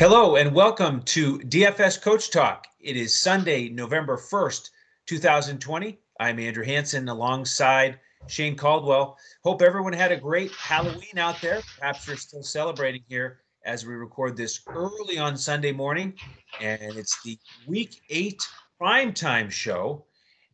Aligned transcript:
Hello 0.00 0.36
and 0.36 0.54
welcome 0.54 1.02
to 1.02 1.38
DFS 1.40 2.00
Coach 2.00 2.30
Talk. 2.30 2.66
It 2.80 2.96
is 2.96 3.18
Sunday, 3.18 3.68
November 3.68 4.16
1st, 4.16 4.70
2020. 5.04 5.98
I'm 6.18 6.38
Andrew 6.38 6.64
Hanson 6.64 7.06
alongside 7.10 8.00
Shane 8.26 8.56
Caldwell. 8.56 9.18
Hope 9.44 9.60
everyone 9.60 9.92
had 9.92 10.10
a 10.10 10.16
great 10.16 10.52
Halloween 10.52 11.18
out 11.18 11.38
there. 11.42 11.60
Perhaps 11.78 12.06
you're 12.06 12.16
still 12.16 12.42
celebrating 12.42 13.02
here 13.10 13.40
as 13.66 13.84
we 13.84 13.92
record 13.92 14.38
this 14.38 14.62
early 14.68 15.18
on 15.18 15.36
Sunday 15.36 15.70
morning. 15.70 16.14
And 16.62 16.96
it's 16.96 17.22
the 17.22 17.38
week 17.66 18.00
eight 18.08 18.42
primetime 18.80 19.50
show. 19.50 20.06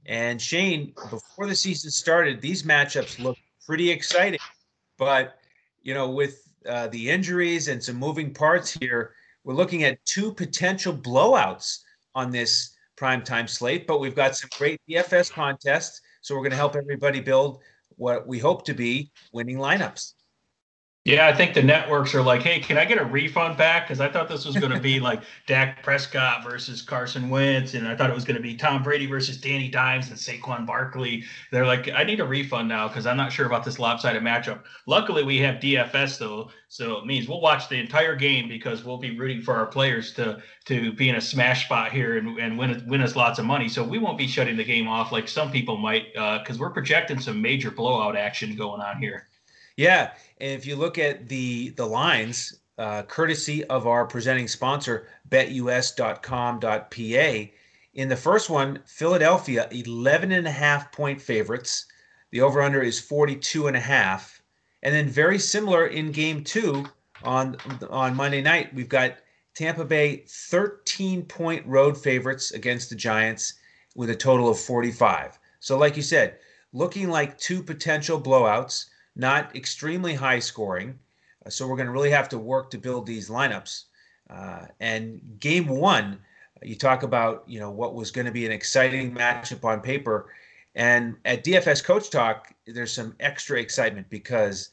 And 0.07 0.43
Shane, 0.43 0.93
before 1.09 1.47
the 1.47 1.55
season 1.55 1.93
started, 1.93 2.41
these 2.41 2.65
matchups 2.65 3.23
look 3.23 3.39
pretty 3.65 3.93
exciting. 3.93 4.41
But, 4.99 5.39
you 5.85 5.95
know, 5.95 6.11
with 6.11 6.53
uh, 6.69 6.89
the 6.89 7.09
injuries 7.09 7.69
and 7.69 7.81
some 7.81 7.95
moving 7.95 8.35
parts 8.35 8.73
here, 8.73 9.13
we're 9.47 9.55
looking 9.55 9.85
at 9.85 10.05
two 10.05 10.33
potential 10.33 10.93
blowouts 10.93 11.79
on 12.17 12.33
this 12.33 12.77
primetime 12.99 13.49
slate, 13.49 13.87
but 13.87 14.01
we've 14.01 14.17
got 14.17 14.35
some 14.35 14.51
great 14.59 14.81
DFS 14.91 15.31
contests. 15.31 16.01
So 16.21 16.35
we're 16.35 16.41
going 16.41 16.51
to 16.51 16.57
help 16.57 16.75
everybody 16.75 17.21
build 17.21 17.61
what 17.91 18.27
we 18.27 18.41
hope 18.41 18.65
to 18.65 18.75
be 18.75 19.13
winning 19.33 19.59
lineups. 19.59 20.15
Yeah, 21.07 21.29
I 21.29 21.33
think 21.33 21.55
the 21.55 21.63
networks 21.63 22.17
are 22.17 22.23
like, 22.23 22.43
hey, 22.43 22.59
can 22.59 22.77
I 22.77 22.85
get 22.85 22.99
a 22.99 23.05
refund 23.05 23.57
back? 23.57 23.87
Because 23.87 24.01
I 24.01 24.09
thought 24.09 24.29
this 24.29 24.45
was 24.45 24.57
going 24.57 24.73
to 24.73 24.81
be 24.81 24.99
like 25.09 25.23
Dak 25.47 25.85
Prescott 25.85 26.43
versus 26.43 26.83
Carson 26.83 27.29
Wentz, 27.29 27.75
and 27.75 27.87
I 27.87 27.95
thought 27.95 28.11
it 28.11 28.13
was 28.15 28.25
going 28.25 28.39
to 28.39 28.43
be 28.43 28.57
Tom 28.57 28.83
Brady 28.83 29.07
versus 29.07 29.37
Danny 29.37 29.69
Dimes 29.69 30.09
and 30.09 30.19
Saquon 30.19 30.67
Barkley. 30.67 31.23
They're 31.53 31.65
like, 31.65 31.89
I 31.95 32.03
need 32.03 32.19
a 32.19 32.27
refund 32.27 32.69
now 32.69 32.89
because 32.89 33.07
I'm 33.07 33.17
not 33.17 33.31
sure 33.31 33.47
about 33.47 33.65
this 33.65 33.79
lopsided 33.79 34.21
matchup. 34.21 34.65
Luckily, 34.87 35.23
we 35.23 35.39
have 35.39 35.61
DFS 35.61 36.19
though, 36.19 36.51
so 36.67 36.99
it 36.99 37.07
means 37.07 37.29
we'll 37.29 37.41
watch 37.41 37.69
the 37.69 37.79
entire 37.79 38.17
game 38.17 38.49
because 38.49 38.83
we'll 38.83 38.99
be 38.99 39.17
rooting 39.17 39.43
for 39.43 39.55
our 39.55 39.67
players 39.67 40.13
to 40.15 40.43
to 40.65 40.93
be 40.93 41.09
in 41.09 41.15
a 41.15 41.21
smash 41.21 41.67
spot 41.67 41.93
here 41.93 42.19
and, 42.19 42.37
and 42.41 42.59
win 42.59 42.83
win 42.89 43.01
us 43.01 43.15
lots 43.15 43.39
of 43.39 43.45
money. 43.45 43.69
So 43.69 43.85
we 43.85 43.99
won't 43.99 44.19
be 44.19 44.27
shutting 44.27 44.57
the 44.57 44.65
game 44.65 44.89
off 44.89 45.13
like 45.13 45.29
some 45.29 45.53
people 45.53 45.77
might 45.77 46.13
because 46.15 46.57
uh, 46.57 46.59
we're 46.59 46.71
projecting 46.71 47.21
some 47.21 47.41
major 47.41 47.71
blowout 47.71 48.17
action 48.17 48.57
going 48.57 48.81
on 48.81 49.01
here. 49.01 49.29
Yeah, 49.77 50.13
and 50.41 50.53
if 50.53 50.65
you 50.65 50.75
look 50.75 50.97
at 50.99 51.29
the 51.29 51.69
the 51.71 51.85
lines, 51.87 52.61
uh, 52.79 53.03
courtesy 53.03 53.63
of 53.65 53.87
our 53.87 54.07
presenting 54.07 54.49
sponsor, 54.49 55.07
betus.com.pa, 55.29 56.73
in 57.93 58.09
the 58.09 58.17
first 58.17 58.49
one, 58.49 58.83
Philadelphia 58.87 59.69
11 59.71 60.33
and 60.33 60.47
a 60.47 60.51
half 60.51 60.93
point 60.93 61.21
favorites. 61.21 61.85
The 62.31 62.41
over 62.41 62.63
under 62.63 62.83
is 62.83 62.99
42 62.99 63.67
and 63.67 63.77
a 63.77 63.81
half. 63.81 64.43
And 64.83 64.95
then 64.95 65.09
very 65.09 65.39
similar 65.39 65.87
in 65.87 66.11
game 66.11 66.43
2 66.43 66.87
on 67.23 67.57
on 67.91 68.17
Monday 68.17 68.41
night, 68.41 68.75
we've 68.75 68.89
got 68.89 69.19
Tampa 69.55 69.85
Bay 69.85 70.25
13 70.27 71.23
point 71.25 71.67
road 71.67 71.97
favorites 72.03 72.51
against 72.51 72.89
the 72.89 72.97
Giants 72.97 73.55
with 73.95 74.09
a 74.09 74.17
total 74.17 74.49
of 74.49 74.59
45. 74.59 75.39
So 75.61 75.77
like 75.77 75.97
you 75.97 76.03
said, 76.03 76.39
looking 76.73 77.11
like 77.11 77.39
two 77.39 77.63
potential 77.63 78.19
blowouts 78.21 78.87
not 79.17 79.57
extremely 79.57 80.15
high 80.15 80.39
scoring. 80.39 80.99
Uh, 81.45 81.51
so 81.51 81.67
we're 81.67 81.77
going 81.77 81.87
to 81.87 81.93
really 81.93 82.11
have 82.11 82.29
to 82.29 82.39
work 82.39 82.71
to 82.71 82.79
build 82.79 83.07
these 83.07 83.31
lineups. 83.31 83.85
Uh, 84.31 84.67
and 84.79 85.21
game 85.41 85.67
one, 85.67 86.19
you 86.63 86.75
talk 86.75 87.03
about 87.03 87.45
you 87.47 87.59
know 87.59 87.71
what 87.71 87.95
was 87.95 88.11
going 88.11 88.27
to 88.27 88.33
be 88.33 88.47
an 88.47 88.53
exciting 88.53 89.15
matchup 89.15 89.65
on 89.65 89.81
paper, 89.81 90.31
and 90.75 91.17
at 91.25 91.45
DFS 91.45 91.83
Coach 91.83 92.11
Talk, 92.11 92.53
there's 92.67 92.93
some 92.93 93.15
extra 93.21 93.61
excitement 93.61 94.09
because 94.11 94.71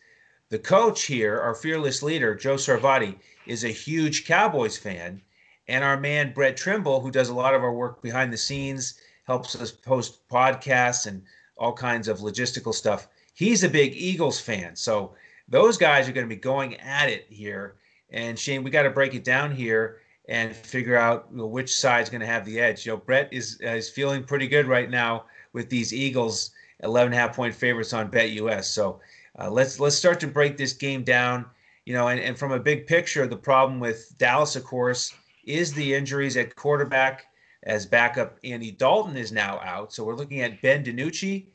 the 0.49 0.59
coach 0.59 1.03
here, 1.03 1.39
our 1.39 1.55
fearless 1.55 2.01
leader 2.01 2.35
Joe 2.35 2.55
Sarvadi, 2.55 3.17
is 3.45 3.63
a 3.63 3.69
huge 3.69 4.25
Cowboys 4.25 4.77
fan, 4.77 5.21
and 5.67 5.83
our 5.83 5.99
man 5.99 6.33
Brett 6.33 6.57
Trimble, 6.57 7.01
who 7.01 7.11
does 7.11 7.29
a 7.29 7.35
lot 7.35 7.53
of 7.53 7.63
our 7.63 7.73
work 7.73 8.01
behind 8.01 8.33
the 8.33 8.37
scenes, 8.37 8.99
helps 9.25 9.55
us 9.55 9.71
post 9.71 10.27
podcasts 10.29 11.05
and 11.05 11.21
all 11.57 11.73
kinds 11.73 12.07
of 12.07 12.19
logistical 12.19 12.73
stuff 12.73 13.07
he's 13.33 13.63
a 13.63 13.69
big 13.69 13.93
Eagles 13.95 14.39
fan. 14.39 14.75
So 14.75 15.13
those 15.47 15.77
guys 15.77 16.07
are 16.07 16.13
going 16.13 16.27
to 16.27 16.35
be 16.35 16.39
going 16.39 16.75
at 16.77 17.09
it 17.09 17.25
here. 17.29 17.75
And 18.11 18.37
Shane, 18.37 18.63
we 18.63 18.71
got 18.71 18.83
to 18.83 18.89
break 18.89 19.13
it 19.13 19.23
down 19.23 19.51
here 19.51 19.99
and 20.29 20.55
figure 20.55 20.95
out 20.95 21.27
you 21.31 21.37
know, 21.37 21.47
which 21.47 21.75
side's 21.75 22.09
going 22.09 22.21
to 22.21 22.27
have 22.27 22.45
the 22.45 22.59
edge. 22.59 22.85
You 22.85 22.93
know, 22.93 22.97
Brett 22.97 23.29
is 23.31 23.59
is 23.61 23.89
feeling 23.89 24.23
pretty 24.23 24.47
good 24.47 24.67
right 24.67 24.89
now 24.89 25.25
with 25.51 25.69
these 25.69 25.93
Eagles 25.93 26.51
11 26.81 27.07
and 27.07 27.15
a 27.15 27.17
half 27.17 27.35
point 27.35 27.53
favorites 27.53 27.93
on 27.93 28.09
BetUS. 28.09 28.65
So 28.65 28.99
uh, 29.39 29.49
let's 29.49 29.79
let's 29.79 29.95
start 29.95 30.19
to 30.21 30.27
break 30.27 30.57
this 30.57 30.73
game 30.73 31.03
down. 31.03 31.45
You 31.85 31.93
know, 31.93 32.07
and, 32.07 32.19
and 32.19 32.37
from 32.37 32.53
a 32.53 32.59
big 32.59 32.87
picture, 32.87 33.27
the 33.27 33.35
problem 33.35 33.79
with 33.79 34.15
Dallas, 34.17 34.55
of 34.55 34.63
course, 34.63 35.13
is 35.43 35.73
the 35.73 35.93
injuries 35.93 36.37
at 36.37 36.55
quarterback 36.55 37.25
as 37.63 37.85
backup 37.85 38.37
Andy 38.43 38.71
Dalton 38.71 39.17
is 39.17 39.31
now 39.31 39.59
out. 39.61 39.91
So 39.91 40.03
we're 40.03 40.15
looking 40.15 40.41
at 40.41 40.61
Ben 40.61 40.83
DiNucci 40.83 41.47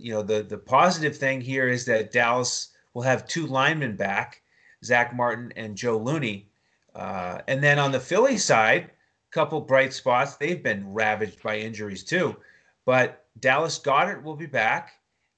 you 0.00 0.12
know, 0.12 0.22
the 0.22 0.42
the 0.42 0.58
positive 0.58 1.16
thing 1.16 1.40
here 1.40 1.68
is 1.68 1.84
that 1.86 2.12
Dallas 2.12 2.68
will 2.94 3.02
have 3.02 3.26
two 3.26 3.46
linemen 3.46 3.96
back, 3.96 4.42
Zach 4.84 5.14
Martin 5.14 5.52
and 5.56 5.76
Joe 5.76 5.98
Looney. 5.98 6.48
Uh, 6.94 7.40
and 7.46 7.62
then 7.62 7.78
on 7.78 7.92
the 7.92 8.00
Philly 8.00 8.36
side, 8.36 8.84
a 8.84 9.32
couple 9.32 9.60
bright 9.60 9.92
spots. 9.92 10.36
They've 10.36 10.62
been 10.62 10.92
ravaged 10.92 11.42
by 11.42 11.58
injuries 11.58 12.02
too. 12.02 12.36
But 12.84 13.26
Dallas 13.38 13.78
Goedert 13.78 14.22
will 14.22 14.34
be 14.34 14.46
back, 14.46 14.94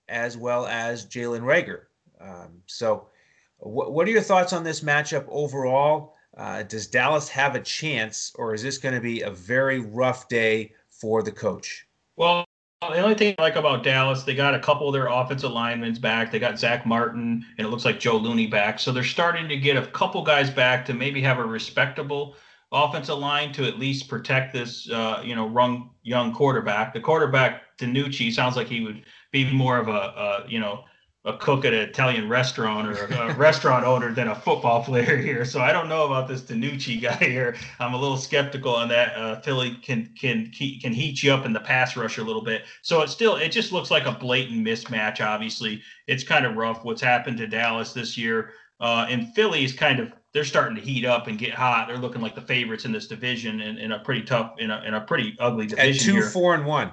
as 0.09 0.37
well 0.37 0.67
as 0.67 1.06
Jalen 1.06 1.43
Reagor. 1.43 1.83
Um, 2.21 2.62
so, 2.67 3.09
wh- 3.59 3.91
what 3.91 4.06
are 4.06 4.11
your 4.11 4.23
thoughts 4.23 4.53
on 4.53 4.65
this 4.65 4.81
matchup 4.81 5.27
overall? 5.29 6.15
Uh, 6.37 6.62
does 6.62 6.87
Dallas 6.87 7.29
have 7.29 7.55
a 7.55 7.61
chance, 7.61 8.33
or 8.37 8.55
is 8.55 8.62
this 8.62 8.79
going 8.79 8.94
to 8.94 9.00
be 9.00 9.21
a 9.23 9.31
very 9.31 9.81
rough 9.81 10.29
day 10.29 10.73
for 10.89 11.23
the 11.23 11.33
coach? 11.33 11.87
Well, 12.17 12.47
the 12.91 13.00
only 13.00 13.15
thing 13.15 13.34
I 13.38 13.43
like 13.43 13.56
about 13.56 13.82
Dallas, 13.82 14.25
they 14.25 14.34
got 14.34 14.54
a 14.54 14.59
couple 14.59 14.88
of 14.88 14.93
their 14.93 15.06
offensive 15.06 15.53
linemen 15.53 15.94
back. 15.94 16.32
They 16.32 16.38
got 16.38 16.59
Zach 16.59 16.84
Martin 16.84 17.44
and 17.56 17.66
it 17.66 17.70
looks 17.70 17.84
like 17.84 18.00
Joe 18.00 18.16
Looney 18.16 18.47
back. 18.47 18.81
So 18.81 18.93
they're 18.93 19.04
starting 19.04 19.48
to 19.48 19.56
get 19.56 19.76
a 19.76 19.87
couple 19.87 20.22
guys 20.22 20.50
back 20.50 20.84
to 20.87 20.94
maybe 20.94 21.22
have 21.22 21.38
a 21.38 21.44
respectable 21.44 22.34
offensive 22.72 23.19
line 23.19 23.53
to 23.53 23.69
at 23.69 23.78
least 23.78 24.09
protect 24.09 24.53
this, 24.53 24.91
uh, 24.91 25.22
you 25.25 25.37
know, 25.37 25.48
young 25.48 25.91
young 26.03 26.34
quarterback. 26.34 26.93
The 26.93 27.00
quarterback 27.00 27.76
DiNucci 27.78 28.32
sounds 28.32 28.56
like 28.56 28.66
he 28.66 28.81
would 28.81 29.04
be 29.31 29.50
more 29.53 29.78
of 29.78 29.88
a, 29.88 29.93
a 29.93 30.44
you 30.49 30.59
know 30.59 30.84
a 31.25 31.37
cook 31.37 31.65
at 31.65 31.72
an 31.72 31.81
Italian 31.81 32.28
restaurant 32.28 32.88
or 32.88 33.05
a, 33.05 33.34
restaurant 33.34 33.84
owner 33.84 34.12
than 34.12 34.28
a 34.28 34.34
football 34.34 34.83
player 34.83 35.16
here. 35.16 35.44
So 35.44 35.60
I 35.60 35.72
don't 35.72 35.88
know 35.88 36.05
about 36.05 36.27
this 36.27 36.43
DiNucci 36.43 37.00
guy 37.00 37.15
here. 37.15 37.56
I'm 37.78 37.94
a 37.94 38.00
little 38.00 38.16
skeptical 38.16 38.75
on 38.75 38.88
that. 38.88 39.16
Uh, 39.16 39.41
Philly 39.41 39.77
can 39.82 40.12
can 40.19 40.50
can 40.50 40.93
heat 40.93 41.22
you 41.22 41.32
up 41.32 41.47
in 41.47 41.53
the 41.53 41.61
pass 41.61 41.97
rush 41.97 42.19
a 42.19 42.25
little 42.25 42.43
bit. 42.43 42.65
So 42.82 43.03
it 43.03 43.09
still 43.09 43.37
it 43.37 43.50
just 43.50 43.71
looks 43.71 43.91
like 43.91 44.06
a 44.06 44.12
blatant 44.12 44.66
mismatch. 44.66 45.25
Obviously, 45.25 45.82
it's 46.09 46.25
kind 46.25 46.44
of 46.44 46.56
rough 46.56 46.84
what's 46.84 47.03
happened 47.03 47.38
to 47.38 47.47
Dallas 47.47 47.93
this 47.93 48.19
year. 48.19 48.50
Uh, 48.81 49.06
and 49.09 49.32
is 49.38 49.72
kind 49.72 50.00
of 50.00 50.12
they're 50.32 50.44
starting 50.44 50.75
to 50.75 50.82
heat 50.82 51.05
up 51.05 51.28
and 51.28 51.38
get 51.38 51.53
hot. 51.53 51.87
They're 51.87 51.99
looking 51.99 52.21
like 52.21 52.34
the 52.34 52.41
favorites 52.41 52.84
in 52.84 52.91
this 52.91 53.06
division 53.06 53.61
and 53.61 53.78
in, 53.78 53.84
in, 53.84 53.93
a 53.93 54.00
pretty 54.00 54.22
tough 54.22 54.55
in 54.59 54.72
a 54.72 54.82
in 54.82 54.94
a 54.94 55.00
pretty 55.00 55.37
ugly 55.38 55.66
division. 55.66 55.94
At 55.94 56.00
two, 56.00 56.15
here. 56.15 56.31
four, 56.31 56.55
and 56.55 56.66
one. 56.66 56.91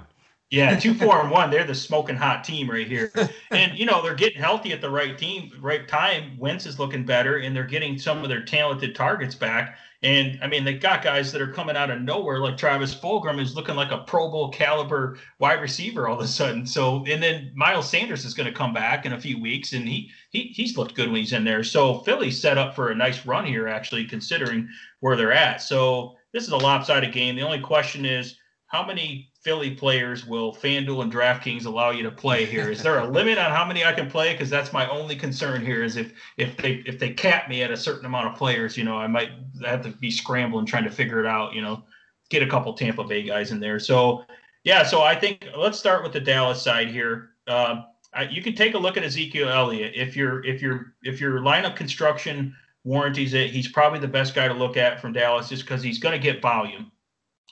Yeah, 0.50 0.76
two, 0.76 0.94
four, 0.94 1.20
and 1.20 1.30
one. 1.30 1.48
They're 1.50 1.64
the 1.64 1.76
smoking 1.76 2.16
hot 2.16 2.42
team 2.42 2.68
right 2.68 2.86
here. 2.86 3.12
And 3.52 3.76
you 3.76 3.84
know 3.84 4.00
they're 4.00 4.14
getting 4.14 4.40
healthy 4.40 4.72
at 4.72 4.80
the 4.80 4.90
right 4.90 5.18
team, 5.18 5.50
right 5.60 5.88
time. 5.88 6.38
Wentz 6.38 6.66
is 6.66 6.78
looking 6.78 7.04
better, 7.04 7.38
and 7.38 7.54
they're 7.54 7.64
getting 7.64 7.98
some 7.98 8.22
of 8.22 8.28
their 8.28 8.44
talented 8.44 8.94
targets 8.94 9.34
back. 9.34 9.76
And 10.04 10.38
I 10.40 10.46
mean, 10.46 10.64
they 10.64 10.74
got 10.74 11.02
guys 11.02 11.32
that 11.32 11.42
are 11.42 11.52
coming 11.52 11.76
out 11.76 11.90
of 11.90 12.00
nowhere, 12.00 12.38
like 12.38 12.56
Travis 12.56 12.94
Fulgham 12.94 13.40
is 13.40 13.56
looking 13.56 13.74
like 13.74 13.90
a 13.90 13.98
Pro 13.98 14.30
Bowl 14.30 14.50
caliber 14.50 15.18
wide 15.40 15.60
receiver 15.60 16.06
all 16.06 16.14
of 16.14 16.24
a 16.24 16.28
sudden. 16.28 16.64
So, 16.64 17.04
and 17.06 17.20
then 17.20 17.50
Miles 17.56 17.90
Sanders 17.90 18.24
is 18.24 18.34
going 18.34 18.46
to 18.46 18.56
come 18.56 18.72
back 18.72 19.04
in 19.04 19.12
a 19.12 19.20
few 19.20 19.40
weeks, 19.40 19.72
and 19.72 19.86
he 19.88 20.10
he 20.30 20.44
he's 20.54 20.78
looked 20.78 20.94
good 20.94 21.08
when 21.08 21.20
he's 21.20 21.32
in 21.32 21.44
there. 21.44 21.64
So 21.64 21.98
Philly's 22.00 22.40
set 22.40 22.56
up 22.56 22.76
for 22.76 22.90
a 22.90 22.94
nice 22.94 23.26
run 23.26 23.44
here, 23.44 23.66
actually, 23.66 24.04
considering 24.04 24.68
where 25.00 25.16
they're 25.16 25.32
at. 25.32 25.60
So 25.60 26.16
this 26.32 26.44
is 26.44 26.50
a 26.50 26.56
lopsided 26.56 27.12
game. 27.12 27.34
The 27.34 27.42
only 27.42 27.60
question 27.60 28.04
is 28.04 28.36
how 28.70 28.86
many 28.86 29.28
Philly 29.42 29.72
players 29.72 30.24
will 30.24 30.54
FanDuel 30.54 31.02
and 31.02 31.12
DraftKings 31.12 31.66
allow 31.66 31.90
you 31.90 32.04
to 32.04 32.10
play 32.10 32.44
here? 32.44 32.70
Is 32.70 32.84
there 32.84 33.00
a 33.00 33.06
limit 33.10 33.36
on 33.36 33.50
how 33.50 33.64
many 33.64 33.84
I 33.84 33.92
can 33.92 34.08
play? 34.08 34.32
Because 34.32 34.48
that's 34.48 34.72
my 34.72 34.88
only 34.88 35.16
concern 35.16 35.64
here. 35.64 35.82
Is 35.82 35.96
if 35.96 36.12
if 36.36 36.56
they 36.56 36.74
if 36.86 36.98
they 37.00 37.10
cap 37.10 37.48
me 37.48 37.64
at 37.64 37.72
a 37.72 37.76
certain 37.76 38.06
amount 38.06 38.28
of 38.28 38.36
players, 38.36 38.76
you 38.76 38.84
know, 38.84 38.96
I 38.96 39.08
might 39.08 39.32
have 39.64 39.82
to 39.82 39.90
be 39.90 40.10
scrambling 40.10 40.66
trying 40.66 40.84
to 40.84 40.90
figure 40.90 41.18
it 41.18 41.26
out. 41.26 41.52
You 41.52 41.62
know, 41.62 41.82
get 42.30 42.44
a 42.44 42.46
couple 42.46 42.72
Tampa 42.72 43.02
Bay 43.02 43.24
guys 43.24 43.50
in 43.50 43.58
there. 43.58 43.80
So 43.80 44.24
yeah, 44.62 44.84
so 44.84 45.02
I 45.02 45.16
think 45.16 45.48
let's 45.56 45.78
start 45.78 46.04
with 46.04 46.12
the 46.12 46.20
Dallas 46.20 46.62
side 46.62 46.88
here. 46.88 47.30
Uh, 47.48 47.82
you 48.30 48.40
can 48.40 48.54
take 48.54 48.74
a 48.74 48.78
look 48.78 48.96
at 48.96 49.02
Ezekiel 49.02 49.48
Elliott 49.48 49.94
if 49.96 50.14
your 50.14 50.44
if 50.44 50.62
your 50.62 50.94
if 51.02 51.20
your 51.20 51.40
lineup 51.40 51.74
construction 51.74 52.54
warranties 52.84 53.34
it. 53.34 53.50
He's 53.50 53.66
probably 53.66 53.98
the 53.98 54.08
best 54.08 54.32
guy 54.32 54.46
to 54.46 54.54
look 54.54 54.76
at 54.76 55.00
from 55.00 55.12
Dallas 55.12 55.48
just 55.48 55.64
because 55.64 55.82
he's 55.82 55.98
going 55.98 56.12
to 56.12 56.22
get 56.22 56.40
volume. 56.40 56.92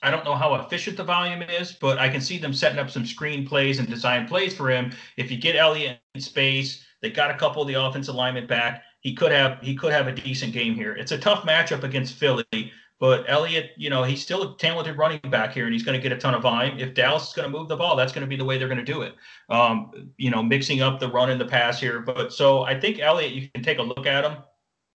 I 0.03 0.11
don't 0.11 0.25
know 0.25 0.35
how 0.35 0.55
efficient 0.55 0.97
the 0.97 1.05
volume 1.05 1.43
is, 1.43 1.73
but 1.73 1.99
I 1.99 2.09
can 2.09 2.21
see 2.21 2.39
them 2.39 2.53
setting 2.53 2.79
up 2.79 2.91
some 2.91 3.07
screen 3.07 3.47
plays 3.47 3.79
and 3.79 3.89
design 3.89 4.27
plays 4.29 4.55
for 4.55 4.71
him. 4.71 4.93
If 5.17 5.31
you 5.31 5.39
get 5.39 5.57
Elliott 5.57 5.99
in 6.15 6.21
space, 6.21 6.85
they 7.03 7.11
got 7.11 7.31
a 7.31 7.37
couple 7.37 7.63
of 7.63 7.69
the 7.69 7.75
offensive 7.75 8.15
linemen 8.15 8.47
back, 8.47 8.83
he 9.01 9.15
could 9.15 9.33
have 9.33 9.59
he 9.63 9.75
could 9.75 9.93
have 9.93 10.09
a 10.09 10.13
decent 10.13 10.53
game 10.53 10.75
here. 10.75 10.93
It's 10.93 11.13
a 11.13 11.19
tough 11.19 11.45
matchup 11.45 11.85
against 11.85 12.15
Philly, 12.15 12.73
but 13.01 13.25
Elliott, 13.29 13.71
you 13.77 13.91
know, 13.91 14.03
he's 14.03 14.21
still 14.21 14.43
a 14.43 14.57
talented 14.59 14.99
running 14.99 15.21
back 15.31 15.53
here, 15.53 15.65
and 15.65 15.73
he's 15.73 15.85
going 15.85 15.99
to 15.99 16.03
get 16.03 16.17
a 16.17 16.21
ton 16.21 16.35
of 16.35 16.43
volume. 16.43 16.79
If 16.79 16.95
Dallas 16.95 17.29
is 17.29 17.35
going 17.35 17.51
to 17.51 17.57
move 17.57 17.69
the 17.69 17.77
ball, 17.77 17.95
that's 17.95 18.13
going 18.13 18.23
to 18.23 18.29
be 18.29 18.37
the 18.37 18.45
way 18.45 18.59
they're 18.59 18.69
going 18.69 18.85
to 18.85 18.93
do 18.93 19.03
it. 19.03 19.15
Um, 19.49 20.13
you 20.17 20.31
know, 20.31 20.43
mixing 20.43 20.83
up 20.83 20.99
the 20.99 21.09
run 21.09 21.31
and 21.31 21.41
the 21.41 21.45
pass 21.45 21.81
here. 21.81 22.01
But 22.01 22.33
so 22.33 22.63
I 22.63 22.79
think 22.79 22.99
Elliott, 22.99 23.33
you 23.33 23.49
can 23.55 23.63
take 23.63 23.79
a 23.79 23.83
look 23.83 24.07
at 24.07 24.25
him 24.25 24.39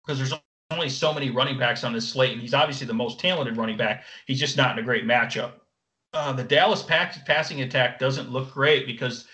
because 0.04 0.18
there's 0.18 0.34
only 0.72 0.90
so 0.90 1.14
many 1.14 1.30
running 1.30 1.58
backs 1.58 1.84
on 1.84 1.94
this 1.94 2.08
slate, 2.08 2.34
and 2.34 2.42
he's 2.42 2.54
obviously 2.54 2.88
the 2.88 2.94
most 2.94 3.20
talented 3.20 3.58
running 3.58 3.78
back. 3.78 4.04
He's 4.26 4.40
just 4.40 4.58
not 4.58 4.78
in 4.78 4.84
a 4.84 4.86
great 4.86 5.06
matchup. 5.06 5.54
Uh, 6.14 6.34
the 6.34 6.44
Dallas 6.44 6.84
pack, 6.84 7.26
passing 7.26 7.62
attack 7.62 8.00
doesn't 8.00 8.32
look 8.32 8.52
great 8.54 8.86
because 8.86 9.26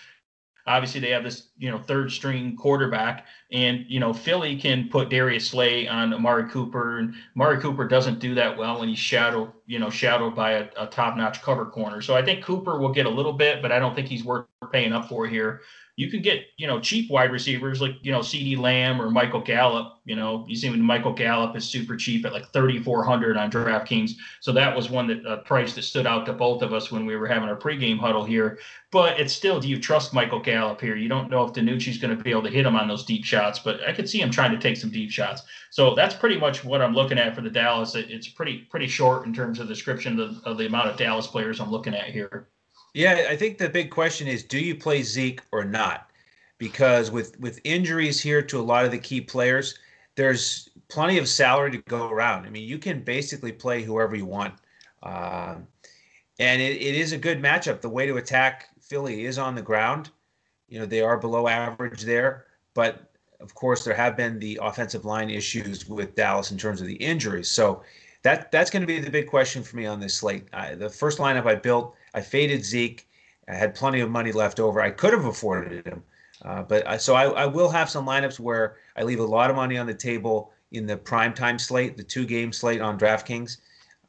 obviously 0.68 1.00
they 1.00 1.10
have 1.10 1.24
this 1.24 1.48
you 1.56 1.70
know 1.70 1.78
third 1.78 2.12
string 2.12 2.54
quarterback 2.54 3.26
and 3.50 3.84
you 3.88 3.98
know 3.98 4.12
philly 4.12 4.54
can 4.54 4.88
put 4.88 5.08
darius 5.08 5.48
slay 5.48 5.88
on 5.88 6.12
amari 6.12 6.48
cooper 6.50 6.98
and 6.98 7.14
amari 7.34 7.58
cooper 7.60 7.88
doesn't 7.88 8.18
do 8.18 8.34
that 8.34 8.56
well 8.56 8.78
when 8.78 8.88
he's 8.88 8.98
shadowed 8.98 9.50
you 9.66 9.78
know 9.78 9.88
shadowed 9.88 10.36
by 10.36 10.52
a, 10.52 10.68
a 10.76 10.86
top-notch 10.86 11.42
cover 11.42 11.64
corner 11.64 12.00
so 12.02 12.14
i 12.14 12.22
think 12.22 12.44
cooper 12.44 12.78
will 12.78 12.92
get 12.92 13.06
a 13.06 13.10
little 13.10 13.32
bit 13.32 13.62
but 13.62 13.72
i 13.72 13.78
don't 13.78 13.94
think 13.94 14.06
he's 14.06 14.24
worth 14.24 14.44
paying 14.70 14.92
up 14.92 15.08
for 15.08 15.26
here 15.26 15.62
you 15.98 16.08
can 16.08 16.22
get, 16.22 16.46
you 16.56 16.68
know, 16.68 16.78
cheap 16.78 17.10
wide 17.10 17.32
receivers 17.32 17.80
like, 17.80 17.96
you 18.02 18.12
know, 18.12 18.20
CeeDee 18.20 18.56
Lamb 18.56 19.02
or 19.02 19.10
Michael 19.10 19.40
Gallup. 19.40 19.94
You 20.04 20.14
know, 20.14 20.46
when 20.62 20.80
Michael 20.80 21.12
Gallup 21.12 21.56
is 21.56 21.64
super 21.64 21.96
cheap 21.96 22.24
at 22.24 22.32
like 22.32 22.52
3,400 22.52 23.36
on 23.36 23.50
DraftKings. 23.50 24.12
So 24.38 24.52
that 24.52 24.76
was 24.76 24.90
one 24.90 25.08
that 25.08 25.26
uh, 25.26 25.38
price 25.38 25.74
that 25.74 25.82
stood 25.82 26.06
out 26.06 26.24
to 26.26 26.32
both 26.32 26.62
of 26.62 26.72
us 26.72 26.92
when 26.92 27.04
we 27.04 27.16
were 27.16 27.26
having 27.26 27.48
our 27.48 27.56
pregame 27.56 27.98
huddle 27.98 28.24
here. 28.24 28.60
But 28.92 29.18
it's 29.18 29.32
still, 29.32 29.58
do 29.58 29.66
you 29.66 29.80
trust 29.80 30.14
Michael 30.14 30.38
Gallup 30.38 30.80
here? 30.80 30.94
You 30.94 31.08
don't 31.08 31.30
know 31.30 31.44
if 31.44 31.52
DiNucci's 31.52 31.98
going 31.98 32.16
to 32.16 32.22
be 32.22 32.30
able 32.30 32.44
to 32.44 32.48
hit 32.48 32.64
him 32.64 32.76
on 32.76 32.86
those 32.86 33.04
deep 33.04 33.24
shots, 33.24 33.58
but 33.58 33.82
I 33.82 33.92
could 33.92 34.08
see 34.08 34.20
him 34.20 34.30
trying 34.30 34.52
to 34.52 34.58
take 34.58 34.76
some 34.76 34.90
deep 34.90 35.10
shots. 35.10 35.42
So 35.70 35.96
that's 35.96 36.14
pretty 36.14 36.38
much 36.38 36.64
what 36.64 36.80
I'm 36.80 36.94
looking 36.94 37.18
at 37.18 37.34
for 37.34 37.40
the 37.40 37.50
Dallas. 37.50 37.96
It's 37.96 38.28
pretty 38.28 38.58
pretty 38.70 38.86
short 38.86 39.26
in 39.26 39.34
terms 39.34 39.58
of 39.58 39.66
description 39.66 40.20
of, 40.20 40.38
of 40.44 40.58
the 40.58 40.66
amount 40.66 40.90
of 40.90 40.96
Dallas 40.96 41.26
players 41.26 41.58
I'm 41.58 41.72
looking 41.72 41.96
at 41.96 42.10
here. 42.10 42.46
Yeah, 42.98 43.28
I 43.30 43.36
think 43.36 43.58
the 43.58 43.68
big 43.68 43.92
question 43.92 44.26
is 44.26 44.42
do 44.42 44.58
you 44.58 44.74
play 44.74 45.04
Zeke 45.04 45.40
or 45.52 45.62
not? 45.62 46.10
Because 46.58 47.12
with 47.12 47.38
with 47.38 47.60
injuries 47.62 48.20
here 48.20 48.42
to 48.42 48.58
a 48.58 48.60
lot 48.72 48.84
of 48.84 48.90
the 48.90 48.98
key 48.98 49.20
players, 49.20 49.78
there's 50.16 50.68
plenty 50.88 51.16
of 51.18 51.28
salary 51.28 51.70
to 51.70 51.78
go 51.82 52.10
around. 52.10 52.44
I 52.44 52.50
mean, 52.50 52.68
you 52.68 52.76
can 52.76 53.04
basically 53.04 53.52
play 53.52 53.84
whoever 53.84 54.16
you 54.16 54.24
want. 54.24 54.54
Um, 55.04 55.68
and 56.40 56.60
it, 56.60 56.82
it 56.82 56.96
is 56.96 57.12
a 57.12 57.18
good 57.18 57.40
matchup. 57.40 57.80
The 57.80 57.88
way 57.88 58.04
to 58.04 58.16
attack 58.16 58.66
Philly 58.80 59.26
is 59.26 59.38
on 59.38 59.54
the 59.54 59.62
ground. 59.62 60.10
You 60.68 60.80
know, 60.80 60.86
they 60.86 61.00
are 61.00 61.16
below 61.16 61.46
average 61.46 62.02
there, 62.02 62.46
but 62.74 63.12
of 63.38 63.54
course 63.54 63.84
there 63.84 63.94
have 63.94 64.16
been 64.16 64.40
the 64.40 64.58
offensive 64.60 65.04
line 65.04 65.30
issues 65.30 65.88
with 65.88 66.16
Dallas 66.16 66.50
in 66.50 66.58
terms 66.58 66.80
of 66.80 66.88
the 66.88 66.96
injuries. 66.96 67.48
So 67.48 67.84
that 68.24 68.50
that's 68.50 68.72
going 68.72 68.82
to 68.82 68.88
be 68.88 68.98
the 68.98 69.08
big 69.08 69.28
question 69.28 69.62
for 69.62 69.76
me 69.76 69.86
on 69.86 70.00
this 70.00 70.14
slate. 70.14 70.48
I, 70.52 70.74
the 70.74 70.90
first 70.90 71.18
lineup 71.18 71.46
I 71.46 71.54
built 71.54 71.94
I 72.14 72.20
faded 72.20 72.64
Zeke. 72.64 73.08
I 73.48 73.54
had 73.54 73.74
plenty 73.74 74.00
of 74.00 74.10
money 74.10 74.32
left 74.32 74.60
over. 74.60 74.80
I 74.80 74.90
could 74.90 75.12
have 75.12 75.24
afforded 75.24 75.86
him, 75.86 76.02
uh, 76.42 76.62
but 76.62 76.86
I, 76.86 76.96
so 76.98 77.14
I, 77.14 77.24
I, 77.24 77.46
will 77.46 77.70
have 77.70 77.88
some 77.88 78.06
lineups 78.06 78.38
where 78.38 78.76
I 78.96 79.02
leave 79.02 79.20
a 79.20 79.24
lot 79.24 79.48
of 79.48 79.56
money 79.56 79.78
on 79.78 79.86
the 79.86 79.94
table 79.94 80.52
in 80.72 80.86
the 80.86 80.96
prime 80.96 81.32
time 81.32 81.58
slate, 81.58 81.96
the 81.96 82.02
two 82.02 82.26
game 82.26 82.52
slate 82.52 82.80
on 82.80 82.98
DraftKings. 82.98 83.58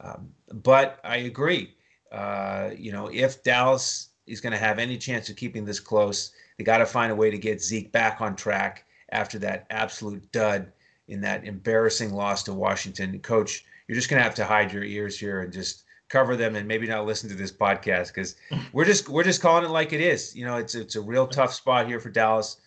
Um, 0.00 0.30
but 0.52 1.00
I 1.04 1.18
agree. 1.18 1.74
Uh, 2.12 2.70
you 2.76 2.92
know, 2.92 3.08
if 3.12 3.42
Dallas 3.42 4.10
is 4.26 4.40
going 4.40 4.52
to 4.52 4.58
have 4.58 4.78
any 4.78 4.98
chance 4.98 5.28
of 5.28 5.36
keeping 5.36 5.64
this 5.64 5.80
close, 5.80 6.32
they 6.58 6.64
got 6.64 6.78
to 6.78 6.86
find 6.86 7.10
a 7.10 7.16
way 7.16 7.30
to 7.30 7.38
get 7.38 7.62
Zeke 7.62 7.90
back 7.92 8.20
on 8.20 8.36
track 8.36 8.84
after 9.12 9.38
that 9.38 9.66
absolute 9.70 10.30
dud 10.32 10.72
in 11.08 11.20
that 11.20 11.44
embarrassing 11.44 12.12
loss 12.12 12.42
to 12.44 12.52
Washington. 12.52 13.18
Coach, 13.20 13.64
you're 13.88 13.96
just 13.96 14.08
going 14.08 14.18
to 14.18 14.24
have 14.24 14.34
to 14.36 14.44
hide 14.44 14.72
your 14.72 14.84
ears 14.84 15.18
here 15.18 15.40
and 15.40 15.52
just 15.52 15.84
cover 16.10 16.36
them 16.36 16.56
and 16.56 16.68
maybe 16.68 16.86
not 16.86 17.06
listen 17.06 17.28
to 17.30 17.36
this 17.36 17.52
podcast 17.52 18.08
because 18.08 18.36
we're 18.72 18.84
just 18.84 19.08
we're 19.08 19.24
just 19.24 19.40
calling 19.40 19.64
it 19.64 19.70
like 19.70 19.92
it 19.94 20.00
is. 20.00 20.36
You 20.36 20.44
know, 20.44 20.56
it's 20.56 20.74
it's 20.74 20.96
a 20.96 21.00
real 21.00 21.26
tough 21.26 21.54
spot 21.54 21.86
here 21.86 22.00
for 22.00 22.10
Dallas. 22.10 22.58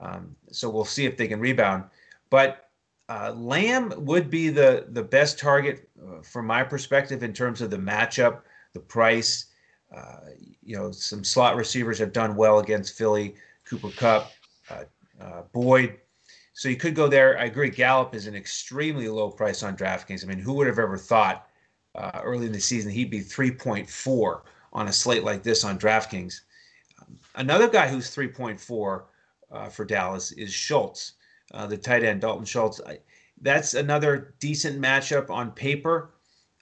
Um, 0.00 0.34
so 0.50 0.70
we'll 0.70 0.84
see 0.84 1.04
if 1.04 1.16
they 1.16 1.28
can 1.28 1.40
rebound. 1.40 1.84
But 2.30 2.70
uh, 3.08 3.32
Lamb 3.36 3.92
would 3.98 4.30
be 4.30 4.48
the 4.48 4.86
the 4.88 5.02
best 5.02 5.38
target 5.38 5.88
uh, 6.00 6.22
from 6.22 6.46
my 6.46 6.62
perspective 6.62 7.22
in 7.22 7.32
terms 7.32 7.60
of 7.60 7.70
the 7.70 7.76
matchup, 7.76 8.42
the 8.72 8.80
price. 8.80 9.46
Uh, 9.94 10.30
you 10.62 10.74
know, 10.74 10.90
some 10.90 11.22
slot 11.22 11.56
receivers 11.56 11.98
have 11.98 12.14
done 12.14 12.34
well 12.34 12.60
against 12.60 12.96
Philly, 12.96 13.34
Cooper 13.66 13.90
Kupp, 13.90 14.32
uh, 14.70 14.84
uh, 15.20 15.42
Boyd. 15.52 15.98
So 16.54 16.68
you 16.68 16.76
could 16.76 16.94
go 16.94 17.08
there. 17.08 17.38
I 17.38 17.44
agree. 17.44 17.68
Gallup 17.68 18.14
is 18.14 18.26
an 18.26 18.34
extremely 18.34 19.08
low 19.08 19.30
price 19.30 19.62
on 19.62 19.76
DraftKings. 19.76 20.24
I 20.24 20.28
mean, 20.28 20.38
who 20.38 20.54
would 20.54 20.66
have 20.66 20.78
ever 20.78 20.96
thought 20.96 21.46
uh, 21.94 22.20
early 22.22 22.46
in 22.46 22.52
the 22.52 22.60
season, 22.60 22.90
he'd 22.90 23.10
be 23.10 23.20
3.4 23.20 24.42
on 24.72 24.88
a 24.88 24.92
slate 24.92 25.24
like 25.24 25.42
this 25.42 25.64
on 25.64 25.78
DraftKings. 25.78 26.40
Another 27.34 27.68
guy 27.68 27.88
who's 27.88 28.14
3.4 28.14 29.02
uh, 29.50 29.68
for 29.68 29.84
Dallas 29.84 30.32
is 30.32 30.52
Schultz, 30.52 31.12
uh, 31.52 31.66
the 31.66 31.76
tight 31.76 32.02
end, 32.02 32.22
Dalton 32.22 32.44
Schultz. 32.44 32.80
I, 32.86 32.98
that's 33.40 33.74
another 33.74 34.34
decent 34.40 34.80
matchup 34.80 35.28
on 35.28 35.50
paper. 35.50 36.10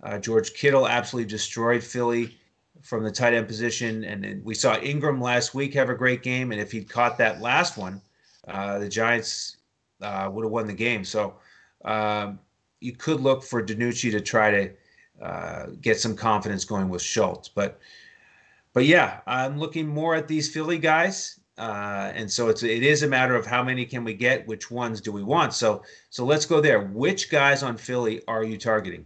Uh, 0.03 0.19
George 0.19 0.55
Kittle 0.55 0.88
absolutely 0.88 1.31
destroyed 1.31 1.85
Philly 1.85 2.38
from 2.82 3.05
the 3.05 3.11
tight 3.11 3.35
end 3.35 3.47
position, 3.47 4.05
and, 4.05 4.25
and, 4.25 4.43
we 4.44 4.55
saw 4.55 4.77
Engram 4.77 5.21
last 5.21 5.55
week 5.55 5.75
have 5.75 5.91
a 5.91 5.94
great 5.94 6.23
game. 6.23 6.53
And 6.53 6.61
if 6.61 6.73
he'd 6.73 6.88
caught 6.88 7.19
that 7.19 7.43
last 7.43 7.77
one, 7.77 8.00
uh, 8.49 8.79
the 8.79 8.88
Giants 8.88 9.59
uh, 10.00 10.31
would 10.32 10.44
have 10.44 10.53
won 10.53 10.67
the 10.67 10.73
game. 10.73 11.05
So 11.05 11.35
um, 11.85 12.38
you 12.81 12.93
could 12.93 13.21
look 13.21 13.43
for 13.43 13.62
DiNucci 13.62 14.11
to 14.12 14.21
try 14.21 14.50
to 14.50 14.71
uh, 15.20 15.67
get 15.81 16.00
some 16.00 16.17
confidence 16.17 16.64
going 16.64 16.88
with 16.88 17.02
Schultz. 17.02 17.49
But 17.49 17.78
but 18.72 18.87
yeah, 18.87 19.20
I'm 19.26 19.58
looking 19.58 19.87
more 19.87 20.14
at 20.14 20.28
these 20.28 20.52
Philly 20.52 20.78
guys, 20.78 21.40
uh, 21.58 22.12
and 22.14 22.31
so 22.31 22.49
it's 22.49 22.62
it 22.62 22.82
is 22.82 23.02
a 23.02 23.08
matter 23.08 23.34
of 23.34 23.46
how 23.46 23.62
many 23.62 23.84
can 23.84 24.05
we 24.05 24.14
get, 24.14 24.46
which 24.46 24.70
ones 24.70 25.00
do 25.00 25.12
we 25.12 25.22
want. 25.22 25.52
So 25.52 25.82
so 26.08 26.25
let's 26.25 26.46
go 26.46 26.61
there. 26.61 26.81
Which 26.81 27.31
guys 27.31 27.62
on 27.62 27.76
Philly 27.76 28.22
are 28.28 28.44
you 28.44 28.56
targeting? 28.56 29.05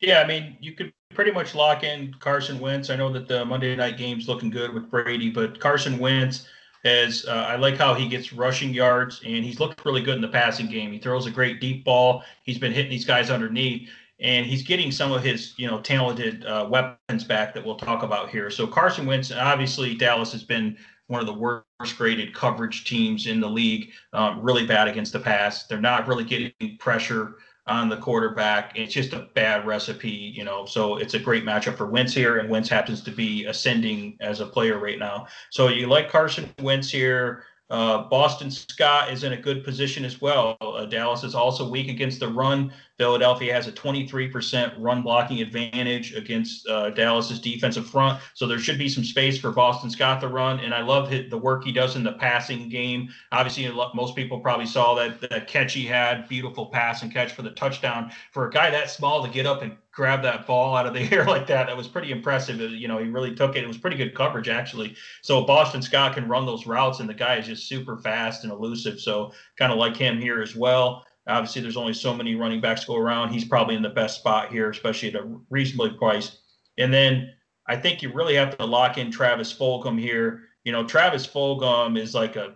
Yeah, 0.00 0.20
I 0.20 0.26
mean 0.26 0.56
you 0.60 0.72
could 0.72 0.92
pretty 1.14 1.30
much 1.30 1.54
lock 1.54 1.84
in 1.84 2.14
Carson 2.20 2.58
Wentz. 2.58 2.90
I 2.90 2.96
know 2.96 3.12
that 3.12 3.28
the 3.28 3.44
Monday 3.44 3.74
night 3.76 3.96
game's 3.96 4.28
looking 4.28 4.50
good 4.50 4.72
with 4.72 4.90
Brady, 4.90 5.30
but 5.30 5.60
Carson 5.60 5.98
Wentz. 5.98 6.46
As 6.84 7.26
uh, 7.26 7.32
I 7.32 7.56
like 7.56 7.76
how 7.76 7.92
he 7.92 8.08
gets 8.08 8.32
rushing 8.32 8.72
yards 8.72 9.20
and 9.26 9.44
he's 9.44 9.58
looked 9.58 9.84
really 9.84 10.00
good 10.00 10.14
in 10.14 10.20
the 10.22 10.28
passing 10.28 10.68
game. 10.68 10.92
He 10.92 11.00
throws 11.00 11.26
a 11.26 11.30
great 11.30 11.60
deep 11.60 11.84
ball. 11.84 12.22
He's 12.44 12.56
been 12.56 12.72
hitting 12.72 12.88
these 12.88 13.04
guys 13.04 13.30
underneath 13.30 13.90
and 14.20 14.46
he's 14.46 14.62
getting 14.62 14.90
some 14.90 15.12
of 15.12 15.22
his 15.22 15.54
you 15.56 15.66
know 15.66 15.80
talented 15.80 16.44
uh, 16.44 16.66
weapons 16.68 17.24
back 17.24 17.54
that 17.54 17.64
we'll 17.64 17.76
talk 17.76 18.02
about 18.02 18.30
here. 18.30 18.50
So 18.50 18.66
Carson 18.66 19.06
Wentz, 19.06 19.32
obviously 19.32 19.94
Dallas 19.94 20.32
has 20.32 20.42
been 20.42 20.76
one 21.06 21.20
of 21.20 21.26
the 21.26 21.32
worst 21.32 21.96
graded 21.96 22.34
coverage 22.34 22.84
teams 22.84 23.26
in 23.26 23.40
the 23.40 23.48
league, 23.48 23.90
um, 24.12 24.40
really 24.42 24.66
bad 24.66 24.88
against 24.88 25.12
the 25.12 25.20
pass. 25.20 25.66
They're 25.66 25.80
not 25.80 26.06
really 26.06 26.24
getting 26.24 26.76
pressure 26.78 27.36
on 27.66 27.88
the 27.88 27.96
quarterback. 27.96 28.72
It's 28.76 28.92
just 28.92 29.12
a 29.12 29.28
bad 29.34 29.66
recipe, 29.66 30.10
you 30.10 30.44
know. 30.44 30.64
So 30.66 30.96
it's 30.96 31.14
a 31.14 31.18
great 31.18 31.44
matchup 31.44 31.76
for 31.76 31.86
Wentz 31.86 32.14
here, 32.14 32.38
and 32.38 32.48
Wentz 32.48 32.68
happens 32.68 33.02
to 33.02 33.10
be 33.10 33.44
ascending 33.46 34.16
as 34.20 34.40
a 34.40 34.46
player 34.46 34.78
right 34.78 34.98
now. 34.98 35.26
So 35.50 35.68
you 35.68 35.86
like 35.86 36.10
Carson 36.10 36.52
Wentz 36.60 36.90
here. 36.90 37.44
Uh, 37.70 38.04
Boston 38.08 38.50
Scott 38.50 39.12
is 39.12 39.24
in 39.24 39.34
a 39.34 39.36
good 39.36 39.62
position 39.62 40.04
as 40.04 40.22
well. 40.22 40.56
Uh, 40.60 40.86
Dallas 40.86 41.22
is 41.22 41.34
also 41.34 41.68
weak 41.68 41.88
against 41.88 42.20
the 42.20 42.28
run. 42.28 42.72
Philadelphia 42.98 43.52
has 43.54 43.68
a 43.68 43.72
23% 43.72 44.74
run 44.78 45.02
blocking 45.02 45.40
advantage 45.40 46.14
against 46.14 46.66
uh, 46.68 46.90
Dallas's 46.90 47.40
defensive 47.40 47.88
front. 47.88 48.20
So 48.34 48.46
there 48.46 48.58
should 48.58 48.76
be 48.76 48.88
some 48.88 49.04
space 49.04 49.38
for 49.38 49.52
Boston 49.52 49.88
Scott 49.88 50.20
to 50.20 50.28
run. 50.28 50.60
And 50.60 50.74
I 50.74 50.82
love 50.82 51.10
the 51.10 51.38
work 51.38 51.64
he 51.64 51.72
does 51.72 51.94
in 51.94 52.02
the 52.02 52.12
passing 52.12 52.68
game. 52.68 53.08
Obviously, 53.30 53.70
most 53.94 54.16
people 54.16 54.40
probably 54.40 54.66
saw 54.66 54.94
that, 54.96 55.20
that 55.30 55.46
catch 55.46 55.74
he 55.74 55.86
had, 55.86 56.28
beautiful 56.28 56.66
pass 56.66 57.02
and 57.02 57.12
catch 57.12 57.32
for 57.32 57.42
the 57.42 57.50
touchdown. 57.50 58.10
For 58.32 58.48
a 58.48 58.50
guy 58.50 58.70
that 58.70 58.90
small 58.90 59.24
to 59.24 59.30
get 59.30 59.46
up 59.46 59.62
and 59.62 59.76
grab 59.98 60.22
that 60.22 60.46
ball 60.46 60.76
out 60.76 60.86
of 60.86 60.94
the 60.94 61.00
air 61.12 61.24
like 61.24 61.48
that. 61.48 61.66
That 61.66 61.76
was 61.76 61.88
pretty 61.88 62.12
impressive. 62.12 62.60
You 62.60 62.86
know, 62.86 62.98
he 62.98 63.08
really 63.08 63.34
took 63.34 63.56
it. 63.56 63.64
It 63.64 63.66
was 63.66 63.76
pretty 63.76 63.96
good 63.96 64.14
coverage 64.14 64.48
actually. 64.48 64.94
So 65.22 65.44
Boston 65.44 65.82
Scott 65.82 66.14
can 66.14 66.28
run 66.28 66.46
those 66.46 66.66
routes, 66.66 67.00
and 67.00 67.08
the 67.08 67.14
guy 67.14 67.36
is 67.36 67.46
just 67.46 67.68
super 67.68 67.98
fast 67.98 68.44
and 68.44 68.52
elusive. 68.52 69.00
So 69.00 69.32
kind 69.58 69.72
of 69.72 69.78
like 69.78 69.96
him 69.96 70.20
here 70.20 70.40
as 70.40 70.54
well. 70.54 71.04
Obviously, 71.28 71.62
there's 71.62 71.76
only 71.76 71.92
so 71.92 72.14
many 72.14 72.34
running 72.34 72.60
backs 72.60 72.84
go 72.84 72.96
around. 72.96 73.32
He's 73.32 73.44
probably 73.44 73.74
in 73.74 73.82
the 73.82 73.88
best 73.90 74.18
spot 74.18 74.50
here, 74.50 74.70
especially 74.70 75.10
at 75.10 75.16
a 75.16 75.38
reasonably 75.50 75.90
priced. 75.90 76.38
And 76.78 76.92
then 76.92 77.32
I 77.66 77.76
think 77.76 78.02
you 78.02 78.12
really 78.12 78.34
have 78.34 78.56
to 78.58 78.64
lock 78.64 78.98
in 78.98 79.10
Travis 79.10 79.52
Fulgham 79.52 79.98
here. 79.98 80.42
You 80.64 80.72
know, 80.72 80.84
Travis 80.84 81.26
Fulgham 81.26 81.98
is 81.98 82.14
like 82.14 82.36
a 82.36 82.54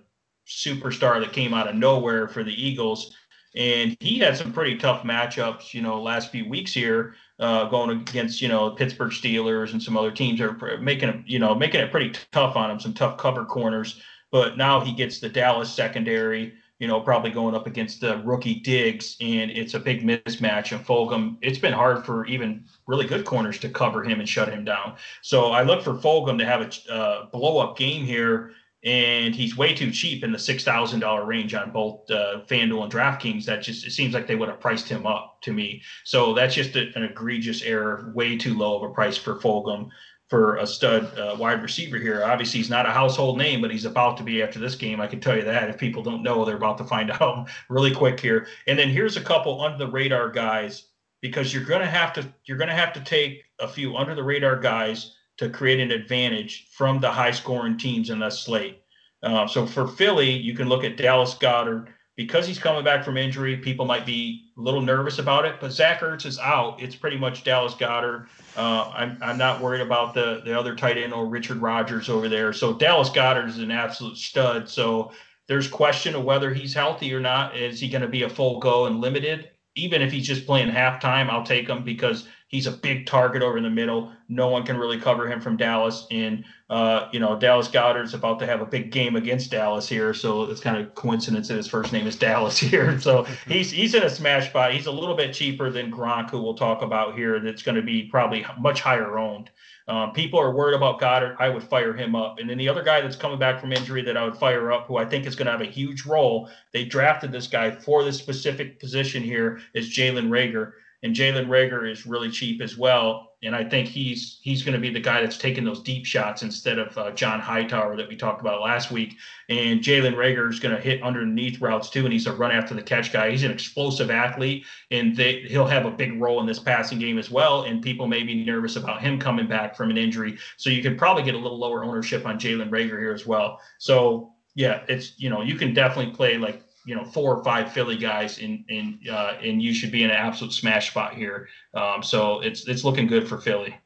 superstar 0.49 1.21
that 1.21 1.33
came 1.33 1.55
out 1.55 1.69
of 1.69 1.75
nowhere 1.75 2.29
for 2.29 2.43
the 2.43 2.53
Eagles. 2.53 3.15
And 3.55 3.97
he 4.01 4.19
had 4.19 4.37
some 4.37 4.53
pretty 4.53 4.77
tough 4.77 5.03
matchups, 5.03 5.75
you 5.75 5.83
know, 5.83 6.01
last 6.01 6.31
few 6.31 6.49
weeks 6.49 6.73
here 6.73 7.15
uh, 7.43 7.65
going 7.65 7.91
against 7.91 8.41
you 8.41 8.49
know 8.49 8.71
Pittsburgh 8.71 9.11
Steelers 9.11 9.73
and 9.73 9.83
some 9.83 9.97
other 9.97 10.13
teams 10.13 10.41
are 10.41 10.79
making 10.81 11.09
it 11.09 11.17
you 11.27 11.39
know 11.41 11.55
making 11.55 11.81
it 11.81 11.91
pretty 11.91 12.13
tough 12.31 12.57
on 12.57 12.71
him, 12.71 12.81
some 12.81 12.95
tough 12.95 13.19
cover 13.19 13.45
corners. 13.45 14.01
But 14.31 14.57
now 14.57 14.81
he 14.81 14.95
gets 14.95 15.19
the 15.19 15.29
Dallas 15.29 15.71
secondary. 15.71 16.55
You 16.83 16.89
know, 16.89 17.01
probably 17.01 17.31
going 17.31 17.55
up 17.55 17.69
against 17.69 18.01
the 18.01 18.19
rookie 18.25 18.57
Diggs, 18.57 19.17
and 19.21 19.53
it's 19.53 19.75
a 19.75 19.79
big 19.79 20.03
mismatch. 20.03 20.77
And 20.77 20.85
Fulgham, 20.85 21.37
it's 21.41 21.61
been 21.61 21.73
hard 21.73 22.05
for 22.05 22.27
even 22.27 22.65
really 22.89 23.07
good 23.07 23.25
corners 23.25 23.57
to 23.61 23.69
cover 23.69 24.03
him 24.03 24.19
and 24.19 24.29
shut 24.29 24.49
him 24.49 24.65
down. 24.65 24.97
So 25.21 25.53
I 25.53 25.63
look 25.63 25.85
for 25.85 25.95
Fulgham 25.95 26.39
to 26.39 26.45
have 26.45 26.61
a 26.61 26.93
uh, 26.93 27.27
blow 27.27 27.59
up 27.59 27.77
game 27.79 28.05
here, 28.05 28.51
and 28.83 29.33
he's 29.33 29.57
way 29.57 29.77
too 29.77 29.93
cheap 29.93 30.25
in 30.25 30.33
the 30.33 30.39
six 30.41 30.65
thousand 30.65 30.99
dollar 30.99 31.25
range 31.25 31.55
on 31.55 31.71
both 31.71 32.11
uh, 32.11 32.41
FanDuel 32.49 32.83
and 32.83 32.93
DraftKings. 32.93 33.45
That 33.45 33.63
just 33.63 33.87
it 33.87 33.93
seems 33.93 34.13
like 34.13 34.27
they 34.27 34.35
would 34.35 34.49
have 34.49 34.59
priced 34.59 34.89
him 34.89 35.07
up 35.07 35.41
to 35.43 35.53
me. 35.53 35.83
So 36.03 36.35
that's 36.35 36.57
just 36.57 36.75
a, 36.75 36.91
an 36.97 37.05
egregious 37.05 37.63
error, 37.63 38.11
way 38.13 38.37
too 38.37 38.59
low 38.59 38.83
of 38.83 38.91
a 38.91 38.93
price 38.93 39.17
for 39.17 39.37
Fulgham 39.37 39.89
for 40.33 40.57
a 40.57 40.67
stud 40.67 41.19
uh, 41.19 41.37
wide 41.39 41.61
receiver 41.61 41.99
here. 41.99 42.25
Obviously, 42.25 42.57
he's 42.57 42.71
not 42.71 42.87
a 42.87 42.91
household 42.91 43.37
name, 43.37 43.61
but 43.61 43.71
he's 43.71 43.85
about 43.85 44.17
to 44.17 44.23
be 44.23 44.43
after 44.43 44.59
this 44.59 44.75
game. 44.75 44.99
I 44.99 45.07
can 45.07 45.21
tell 45.21 45.37
you 45.37 45.45
that. 45.45 45.69
If 45.69 45.77
people 45.77 46.03
don't 46.03 46.23
know, 46.23 46.43
they're 46.43 46.57
about 46.57 46.79
to 46.79 46.85
find 46.85 47.11
out 47.21 47.51
really 47.69 47.95
quick 47.95 48.19
here. 48.19 48.47
And 48.67 48.79
then 48.79 48.89
here's 48.89 49.19
a 49.19 49.21
couple 49.21 49.61
under 49.61 49.77
the 49.77 49.93
radar 49.93 50.31
guys 50.31 50.85
because 51.21 51.53
you're 51.53 51.67
going 51.67 51.83
to 51.83 51.87
have 51.87 52.15
to 52.15 52.27
you're 52.47 52.57
going 52.57 52.71
to 52.71 52.75
have 52.75 52.95
to 52.95 53.01
take 53.01 53.45
a 53.61 53.69
few 53.69 53.95
under 53.95 54.15
the 54.15 54.23
radar 54.23 54.59
guys 54.59 55.17
to 55.37 55.51
create 55.51 55.81
an 55.81 55.91
advantage 55.91 56.69
from 56.71 56.99
the 56.99 57.11
high 57.11 57.31
scoring 57.31 57.77
teams 57.77 58.09
in 58.09 58.19
that 58.21 58.33
slate. 58.33 58.81
Uh, 59.23 59.47
so 59.47 59.67
for 59.67 59.87
Philly, 59.87 60.31
you 60.31 60.55
can 60.55 60.67
look 60.67 60.83
at 60.83 60.97
Dallas 60.97 61.35
Goedert 61.35 61.89
because 62.17 62.47
he's 62.47 62.59
coming 62.59 62.85
back 62.85 63.05
from 63.05 63.17
injury. 63.17 63.57
People 63.57 63.87
might 63.87 64.05
be 64.05 64.51
a 64.57 64.61
little 64.61 64.81
nervous 64.81 65.19
about 65.19 65.45
it, 65.45 65.57
but 65.61 65.73
Zach 65.73 66.01
Ertz 66.01 66.27
is 66.27 66.39
out. 66.39 66.81
It's 66.81 66.95
pretty 66.95 67.17
much 67.17 67.45
Dallas 67.45 67.75
Goedert. 67.75 68.27
Uh, 68.57 68.93
I'm, 68.95 69.19
I'm 69.23 69.39
not 69.39 69.61
worried 69.61 69.81
about 69.81 70.13
the 70.13 70.43
the 70.45 70.59
other 70.59 70.75
tight 70.77 70.99
end 70.99 71.13
or 71.15 71.27
Richard 71.27 71.59
Rodgers 71.59 72.09
over 72.09 72.29
there. 72.29 72.53
So 72.53 72.75
Dallas 72.75 73.11
Goedert 73.11 73.49
is 73.49 73.59
an 73.59 73.71
absolute 73.71 74.17
stud. 74.17 74.69
So 74.69 75.13
there's 75.49 75.69
question 75.69 76.15
of 76.15 76.25
whether 76.25 76.53
he's 76.53 76.75
healthy 76.75 77.13
or 77.15 77.21
not. 77.21 77.57
Is 77.57 77.81
he 77.81 77.89
going 77.89 78.03
to 78.03 78.09
be 78.09 78.23
a 78.23 78.29
full 78.29 78.59
go 78.59 78.87
and 78.87 79.01
limited? 79.01 79.51
Even 79.75 80.03
if 80.03 80.13
he's 80.13 80.27
just 80.27 80.47
playing 80.47 80.69
halftime, 80.69 81.31
I'll 81.31 81.45
take 81.45 81.69
him 81.69 81.83
because 81.83 82.29
He's 82.53 82.67
a 82.67 82.71
big 82.71 83.07
target 83.07 83.41
over 83.41 83.57
in 83.57 83.63
the 83.63 83.71
middle. 83.71 84.13
No 84.29 84.49
one 84.49 84.63
can 84.63 84.77
really 84.77 85.01
cover 85.01 85.27
him 85.27 85.41
from 85.41 85.57
Dallas. 85.57 86.07
And, 86.11 86.45
uh, 86.69 87.09
you 87.11 87.19
know, 87.19 87.35
Dallas 87.35 87.67
Goedert's 87.67 88.13
about 88.13 88.39
to 88.41 88.47
have 88.47 88.61
a 88.61 88.67
big 88.67 88.93
game 88.93 89.17
against 89.17 89.51
Dallas 89.51 89.89
here. 89.89 90.13
So 90.13 90.43
it's 90.43 90.61
kind 90.61 90.77
of 90.77 90.95
coincidence 90.95 91.49
that 91.49 91.57
his 91.57 91.67
first 91.67 91.95
name 91.95 92.07
is 92.07 92.15
Dallas 92.15 92.59
here. 92.59 93.01
So 93.01 93.27
he's 93.49 93.71
he's 93.71 93.95
in 93.95 94.03
a 94.03 94.11
smash 94.11 94.51
spot. 94.51 94.75
He's 94.75 94.85
a 94.85 94.93
little 94.93 95.17
bit 95.17 95.33
cheaper 95.33 95.71
than 95.71 95.91
Gronk, 95.91 96.29
who 96.29 96.43
we'll 96.43 96.53
talk 96.53 96.83
about 96.83 97.17
here. 97.17 97.41
That's 97.41 97.63
going 97.63 97.77
to 97.77 97.83
be 97.83 98.03
probably 98.03 98.45
much 98.61 98.83
higher 98.83 99.19
owned. 99.19 99.49
Um, 99.89 100.13
people 100.13 100.39
are 100.39 100.55
worried 100.55 100.77
about 100.77 101.01
Goedert. 101.01 101.37
I 101.41 101.49
would 101.49 101.63
fire 101.63 101.95
him 101.95 102.15
up. 102.15 102.39
And 102.39 102.51
then 102.51 102.59
the 102.59 102.69
other 102.69 102.83
guy 102.83 103.01
that's 103.01 103.17
coming 103.17 103.39
back 103.39 103.63
from 103.63 103.73
injury 103.73 104.03
that 104.03 104.19
I 104.19 104.25
would 104.25 104.37
fire 104.37 104.71
up, 104.73 104.87
who 104.87 104.99
I 104.99 105.07
think 105.07 105.25
is 105.25 105.35
going 105.35 105.47
to 105.47 105.53
have 105.53 105.63
a 105.63 105.65
huge 105.65 106.05
role, 106.05 106.51
they 106.73 106.85
drafted 106.85 107.33
this 107.33 107.47
guy 107.47 107.71
for 107.71 108.05
this 108.05 108.19
specific 108.19 108.79
position 108.79 109.23
here, 109.23 109.61
is 109.73 109.89
Jalen 109.89 110.29
Reagor 110.29 110.75
and 111.03 111.15
Jalen 111.15 111.47
Reagor 111.47 111.91
is 111.91 112.07
really 112.07 112.31
cheap 112.31 112.61
as 112.61 112.79
well. 112.79 113.29
And 113.45 113.57
I 113.57 113.65
think 113.65 113.89
he's 113.89 114.39
he's 114.41 114.63
going 114.63 114.75
to 114.75 114.81
be 114.81 114.91
the 114.91 115.01
guy 115.01 115.21
that's 115.21 115.37
taking 115.37 115.65
those 115.65 115.83
deep 115.83 116.07
shots 116.07 116.43
instead 116.43 116.79
of 116.79 116.97
uh, 116.97 117.11
John 117.11 117.41
Hightower 117.41 117.97
that 117.97 118.09
we 118.09 118.15
talked 118.15 118.41
about 118.41 118.61
last 118.61 118.93
week. 118.93 119.17
And 119.49 119.81
Jalen 119.81 120.15
Reagor 120.15 120.49
is 120.49 120.61
going 120.61 120.77
to 120.77 120.81
hit 120.81 121.03
underneath 121.03 121.61
routes 121.61 121.91
too, 121.91 122.05
and 122.05 122.13
he's 122.13 122.29
a 122.29 122.33
run 122.33 122.53
after 122.53 122.75
the 122.75 122.83
catch 122.83 123.13
guy. 123.13 123.31
He's 123.33 123.43
an 123.43 123.51
explosive 123.51 124.13
athlete, 124.13 124.65
and 124.93 125.17
they, 125.17 125.41
he'll 125.41 125.67
have 125.67 125.87
a 125.87 125.91
big 125.91 126.21
role 126.21 126.39
in 126.39 126.47
this 126.47 126.61
passing 126.61 127.01
game 127.01 127.19
as 127.19 127.33
well. 127.33 127.63
And 127.63 127.83
people 127.83 128.07
may 128.07 128.23
be 128.23 128.45
nervous 128.45 128.77
about 128.77 129.03
him 129.03 129.19
coming 129.19 129.49
back 129.49 129.77
from 129.77 129.91
an 129.91 129.99
injury, 129.99 130.39
so 130.57 130.71
you 130.71 130.83
can 130.83 130.97
probably 130.97 131.25
get 131.25 131.35
a 131.35 131.39
little 131.39 131.59
lower 131.59 131.85
ownership 131.85 132.25
on 132.25 132.39
Jalen 132.39 132.71
Reagor 132.71 133.01
here 133.01 133.13
as 133.13 133.27
well. 133.27 133.61
So 133.79 134.33
yeah, 134.55 134.83
it's 134.89 135.19
you 135.19 135.31
know 135.31 135.43
you 135.43 135.57
can 135.57 135.75
definitely 135.75 136.15
play 136.15 136.39
like 136.39 136.63
you 136.85 136.95
know 136.95 137.05
four 137.05 137.37
or 137.37 137.45
five 137.45 137.73
Philly 137.73 137.97
guys, 137.97 138.39
and 138.39 138.65
and 138.69 138.99
uh, 139.09 139.35
and 139.43 139.63
you 139.63 139.73
should 139.73 139.93
be 139.93 140.03
in 140.03 140.11
an 140.11 140.17
absolute 140.17 140.53
smash 140.53 140.91
spot 140.91 141.15
here. 141.15 141.49
Um, 141.75 142.03
so 142.03 142.41
it's 142.41 142.69
it's 142.69 142.85
looking 142.85 143.07
good 143.07 143.29
for 143.29 143.39
Philly. 143.39 143.77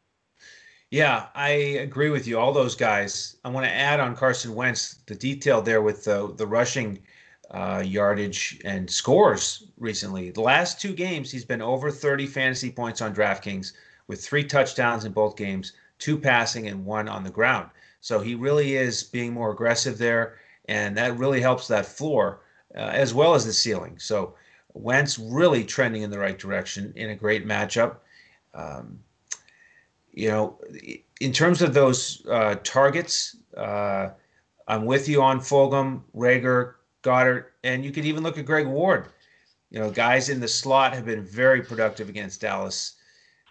Yeah, 0.90 1.26
I 1.34 1.50
agree 1.50 2.10
with 2.10 2.26
you. 2.26 2.38
All 2.38 2.52
those 2.52 2.76
guys. 2.76 3.36
I 3.44 3.48
want 3.48 3.66
to 3.66 3.72
add 3.72 3.98
on 3.98 4.14
Carson 4.14 4.54
Wentz 4.54 5.02
the 5.06 5.14
detail 5.14 5.60
there 5.60 5.82
with 5.82 6.04
the 6.04 6.32
the 6.36 6.46
rushing 6.46 7.00
uh, 7.50 7.82
yardage 7.84 8.60
and 8.64 8.90
scores 8.90 9.68
recently. 9.78 10.30
The 10.30 10.40
last 10.40 10.80
two 10.80 10.92
games, 10.92 11.30
he's 11.30 11.44
been 11.44 11.62
over 11.62 11.90
30 11.90 12.26
fantasy 12.26 12.70
points 12.70 13.00
on 13.00 13.14
DraftKings 13.14 13.72
with 14.08 14.24
three 14.24 14.44
touchdowns 14.44 15.04
in 15.04 15.12
both 15.12 15.36
games, 15.36 15.72
two 15.98 16.18
passing 16.18 16.68
and 16.68 16.84
one 16.84 17.08
on 17.08 17.24
the 17.24 17.30
ground. 17.30 17.70
So 18.00 18.20
he 18.20 18.34
really 18.34 18.76
is 18.76 19.02
being 19.02 19.32
more 19.32 19.52
aggressive 19.52 19.98
there, 19.98 20.36
and 20.66 20.96
that 20.96 21.18
really 21.18 21.40
helps 21.40 21.68
that 21.68 21.86
floor 21.86 22.40
uh, 22.76 22.90
as 22.92 23.14
well 23.14 23.34
as 23.34 23.44
the 23.44 23.52
ceiling. 23.52 23.98
So 23.98 24.34
Wentz 24.74 25.18
really 25.18 25.64
trending 25.64 26.02
in 26.02 26.10
the 26.10 26.18
right 26.18 26.38
direction 26.38 26.92
in 26.96 27.10
a 27.10 27.16
great 27.16 27.46
matchup. 27.46 27.96
Um, 28.54 29.00
you 30.12 30.28
know, 30.28 30.58
in 31.20 31.32
terms 31.32 31.62
of 31.62 31.74
those 31.74 32.26
uh, 32.30 32.56
targets, 32.62 33.36
uh, 33.56 34.10
I'm 34.68 34.84
with 34.84 35.08
you 35.08 35.22
on 35.22 35.40
Fulgham, 35.40 36.02
Reagor, 36.14 36.74
Goedert, 37.02 37.46
and 37.64 37.84
you 37.84 37.92
could 37.92 38.04
even 38.04 38.22
look 38.22 38.38
at 38.38 38.46
Greg 38.46 38.66
Ward. 38.66 39.08
You 39.70 39.80
know, 39.80 39.90
guys 39.90 40.28
in 40.28 40.40
the 40.40 40.48
slot 40.48 40.94
have 40.94 41.04
been 41.04 41.24
very 41.24 41.62
productive 41.62 42.08
against 42.08 42.40
Dallas 42.40 42.96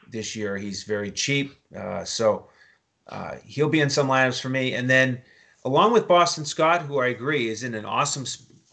this 0.09 0.35
year. 0.35 0.57
He's 0.57 0.83
very 0.83 1.11
cheap, 1.11 1.55
uh, 1.77 2.03
so 2.03 2.47
uh, 3.07 3.35
he'll 3.43 3.69
be 3.69 3.81
in 3.81 3.89
some 3.89 4.07
lineups 4.07 4.41
for 4.41 4.49
me. 4.49 4.73
And 4.73 4.89
then, 4.89 5.21
along 5.65 5.93
with 5.93 6.07
Boston 6.07 6.45
Scott, 6.45 6.81
who 6.81 6.99
I 6.99 7.07
agree 7.07 7.49
is 7.49 7.63
in 7.63 7.75
an 7.75 7.85
awesome 7.85 8.25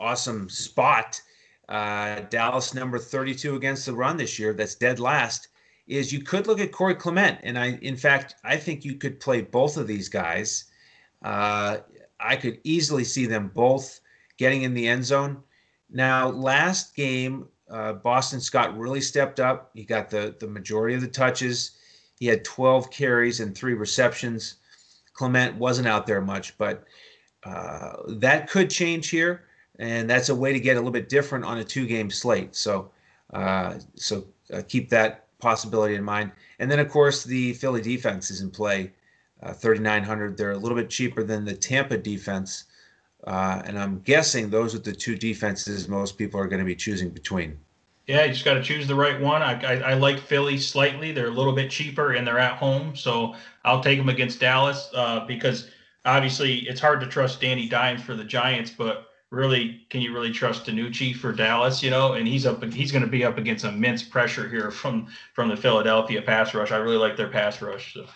awesome 0.03 0.49
spot. 0.51 1.21
Uh, 1.69 2.21
Dallas 2.29 2.75
number 2.75 2.99
32 2.99 3.55
against 3.55 3.87
the 3.87 3.95
run 3.95 4.17
this 4.17 4.39
year. 4.39 4.53
That's 4.53 4.75
dead 4.75 4.99
last. 4.99 5.49
Is 5.87 6.13
you 6.13 6.23
could 6.23 6.47
look 6.47 6.61
at 6.61 6.73
Corey 6.73 6.95
Clement, 6.95 7.39
and 7.43 7.59
I, 7.59 7.79
in 7.83 7.97
fact, 7.97 8.35
I 8.45 8.57
think 8.57 8.85
you 8.85 8.95
could 8.95 9.21
play 9.21 9.43
both 9.43 9.77
of 9.77 9.87
these 9.87 10.09
guys. 10.09 10.65
Uh, 11.25 11.79
I 12.21 12.37
could 12.37 12.61
easily 12.65 13.05
see 13.05 13.27
them 13.27 13.51
both 13.55 14.01
getting 14.39 14.63
in 14.63 14.75
the 14.75 14.89
end 14.89 15.05
zone. 15.05 15.43
Now, 15.91 16.29
last 16.29 16.95
game, 16.95 17.49
uh, 17.71 17.95
Boston 17.95 18.41
Scott 18.41 18.79
really 18.79 19.01
stepped 19.01 19.41
up. 19.41 19.71
He 19.75 19.85
got 19.85 20.09
the 20.09 20.37
the 20.39 20.47
majority 20.47 20.95
of 20.95 21.01
the 21.01 21.09
touches. 21.09 21.73
He 22.19 22.27
had 22.27 22.45
12 22.45 22.91
carries 22.91 23.41
and 23.41 23.55
three 23.55 23.75
receptions. 23.75 24.57
Clement 25.15 25.57
wasn't 25.57 25.89
out 25.89 26.07
there 26.07 26.21
much, 26.21 26.57
but 26.59 26.85
uh, 27.45 27.95
that 28.09 28.49
could 28.49 28.71
change 28.71 29.09
here 29.09 29.45
and 29.79 30.09
that's 30.09 30.29
a 30.29 30.35
way 30.35 30.53
to 30.53 30.61
get 30.61 30.77
a 30.77 30.81
little 30.81 30.93
bit 30.93 31.09
different 31.09 31.45
on 31.45 31.59
a 31.59 31.65
two-game 31.65 32.11
slate. 32.11 32.55
So, 32.55 32.91
uh, 33.33 33.79
so 33.95 34.27
uh, 34.53 34.63
keep 34.69 34.89
that 34.91 35.27
possibility 35.39 35.95
in 35.95 36.05
mind. 36.05 36.33
And 36.59 36.71
then, 36.71 36.79
of 36.79 36.89
course, 36.89 37.25
the 37.25 37.55
Philly 37.55 37.83
defense 37.83 38.31
is 38.31 38.41
in 38.41 38.51
play, 38.51 38.93
uh, 39.43 39.53
3,900. 39.53 40.37
They're 40.37 40.53
a 40.53 40.59
little 40.59 40.77
bit 40.77 40.91
cheaper 40.91 41.23
than 41.25 41.45
the 41.45 41.55
Tampa 41.55 41.99
defense, 41.99 42.65
uh, 43.27 43.63
and 43.65 43.79
I'm 43.79 44.01
guessing 44.01 44.51
those 44.51 44.75
are 44.75 44.79
the 44.79 44.93
two 44.93 45.17
defenses 45.17 45.89
most 45.89 46.19
people 46.19 46.41
are 46.41 46.47
going 46.47 46.61
to 46.61 46.67
be 46.67 46.77
choosing 46.77 47.11
between. 47.11 47.59
Yeah, 48.07 48.25
you 48.25 48.33
just 48.33 48.45
got 48.45 48.55
to 48.55 48.63
choose 48.63 48.89
the 48.89 48.97
right 48.97 49.21
one. 49.21 49.43
I, 49.43 49.63
I, 49.63 49.75
I, 49.91 49.95
like 49.95 50.19
Philly 50.19 50.59
slightly. 50.59 51.13
They're 51.13 51.29
a 51.29 51.31
little 51.31 51.53
bit 51.53 51.71
cheaper 51.71 52.15
and 52.15 52.27
they're 52.27 52.39
at 52.39 52.57
home, 52.57 52.97
so 52.97 53.37
I'll 53.65 53.81
take 53.81 53.97
them 53.97 54.09
against 54.09 54.41
Dallas 54.41 54.91
uh, 54.93 55.25
because 55.25 55.71
obviously 56.05 56.69
it's 56.69 56.81
hard 56.81 57.01
to 57.01 57.07
trust 57.07 57.41
Danny 57.41 57.69
Dimes 57.69 58.03
for 58.03 58.15
the 58.15 58.25
Giants, 58.25 58.73
but 58.77 59.12
really 59.33 59.85
can 59.89 60.01
you 60.03 60.13
really 60.13 60.31
trust 60.31 60.67
DiNucci 60.67 61.17
for 61.17 61.33
Dallas? 61.33 61.83
You 61.83 61.91
know, 61.91 62.13
and 62.13 62.29
he's 62.29 62.47
up 62.47 62.63
he's 62.63 62.93
going 62.93 63.03
to 63.03 63.11
be 63.11 63.25
up 63.25 63.39
against 63.39 63.65
immense 63.65 64.03
pressure 64.03 64.49
here 64.49 64.71
from 64.71 65.09
from 65.33 65.49
the 65.49 65.57
Philadelphia 65.57 66.23
pass 66.23 66.55
rush. 66.55 66.71
I 66.71 66.77
really 66.77 66.99
like 66.99 67.17
their 67.17 67.31
pass 67.31 67.61
rush. 67.61 67.95
So. 67.95 68.07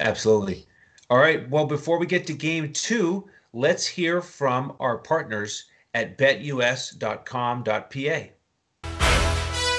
Absolutely. 0.00 0.66
All 1.10 1.18
right. 1.18 1.48
Well, 1.50 1.66
before 1.66 1.98
we 1.98 2.06
get 2.06 2.26
to 2.26 2.32
game 2.32 2.72
two, 2.72 3.28
let's 3.52 3.86
hear 3.86 4.22
from 4.22 4.74
our 4.80 4.98
partners 4.98 5.66
at 5.94 6.16
betus.com.pa. 6.16 7.68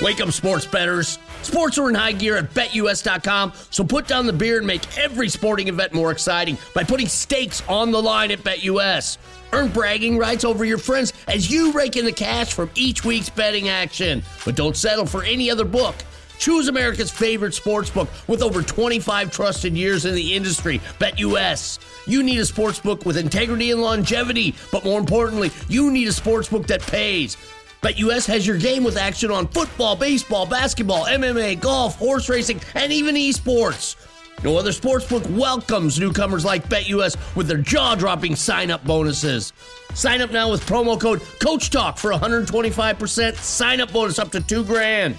Wake 0.01 0.19
up, 0.19 0.31
sports 0.31 0.65
betters. 0.65 1.17
Sports 1.43 1.77
are 1.77 1.87
in 1.89 1.95
high 1.95 2.11
gear 2.11 2.35
at 2.37 2.53
betus.com, 2.53 3.53
so 3.69 3.83
put 3.83 4.07
down 4.07 4.25
the 4.25 4.33
beer 4.33 4.57
and 4.57 4.67
make 4.67 4.97
every 4.97 5.29
sporting 5.29 5.69
event 5.69 5.93
more 5.93 6.11
exciting 6.11 6.57
by 6.73 6.83
putting 6.83 7.07
stakes 7.07 7.63
on 7.67 7.91
the 7.91 8.01
line 8.01 8.31
at 8.31 8.39
BetUS. 8.39 9.17
Earn 9.53 9.69
bragging 9.69 10.17
rights 10.17 10.43
over 10.43 10.65
your 10.65 10.79
friends 10.79 11.13
as 11.27 11.51
you 11.51 11.71
rake 11.73 11.95
in 11.95 12.05
the 12.05 12.11
cash 12.11 12.53
from 12.53 12.71
each 12.73 13.05
week's 13.05 13.29
betting 13.29 13.69
action. 13.69 14.23
But 14.45 14.55
don't 14.55 14.75
settle 14.75 15.05
for 15.05 15.23
any 15.23 15.51
other 15.51 15.63
book. 15.63 15.95
Choose 16.39 16.67
America's 16.69 17.11
favorite 17.11 17.53
sports 17.53 17.91
book 17.91 18.09
with 18.27 18.41
over 18.41 18.63
25 18.63 19.31
trusted 19.31 19.77
years 19.77 20.05
in 20.05 20.15
the 20.15 20.33
industry, 20.33 20.79
BetUS. 20.99 21.77
You 22.07 22.23
need 22.23 22.39
a 22.39 22.45
sports 22.45 22.79
book 22.79 23.05
with 23.05 23.15
integrity 23.15 23.69
and 23.69 23.79
longevity, 23.79 24.55
but 24.71 24.83
more 24.83 24.99
importantly, 24.99 25.51
you 25.69 25.91
need 25.91 26.07
a 26.07 26.13
sports 26.13 26.49
book 26.49 26.65
that 26.67 26.81
pays. 26.81 27.37
BetUS 27.83 28.25
has 28.25 28.47
your 28.47 28.57
game 28.57 28.83
with 28.83 28.97
action 28.97 29.29
on 29.29 29.47
football, 29.49 29.95
baseball, 29.95 30.47
basketball, 30.47 31.05
MMA, 31.05 31.59
golf, 31.59 31.95
horse 31.99 32.27
racing, 32.27 32.59
and 32.73 32.91
even 32.91 33.13
esports. 33.13 33.97
No 34.41 34.57
other 34.57 34.71
sportsbook 34.71 35.29
welcomes 35.29 35.99
newcomers 35.99 36.43
like 36.43 36.67
BetUS 36.67 37.15
with 37.35 37.47
their 37.47 37.57
jaw-dropping 37.57 38.35
sign-up 38.35 38.83
bonuses. 38.83 39.53
Sign 39.93 40.21
up 40.21 40.31
now 40.31 40.51
with 40.51 40.65
promo 40.65 40.99
code 40.99 41.21
Coach 41.39 41.69
Talk 41.69 41.97
for 41.97 42.11
125% 42.11 43.35
sign-up 43.35 43.93
bonus 43.93 44.19
up 44.19 44.31
to 44.31 44.41
two 44.41 44.63
grand. 44.65 45.17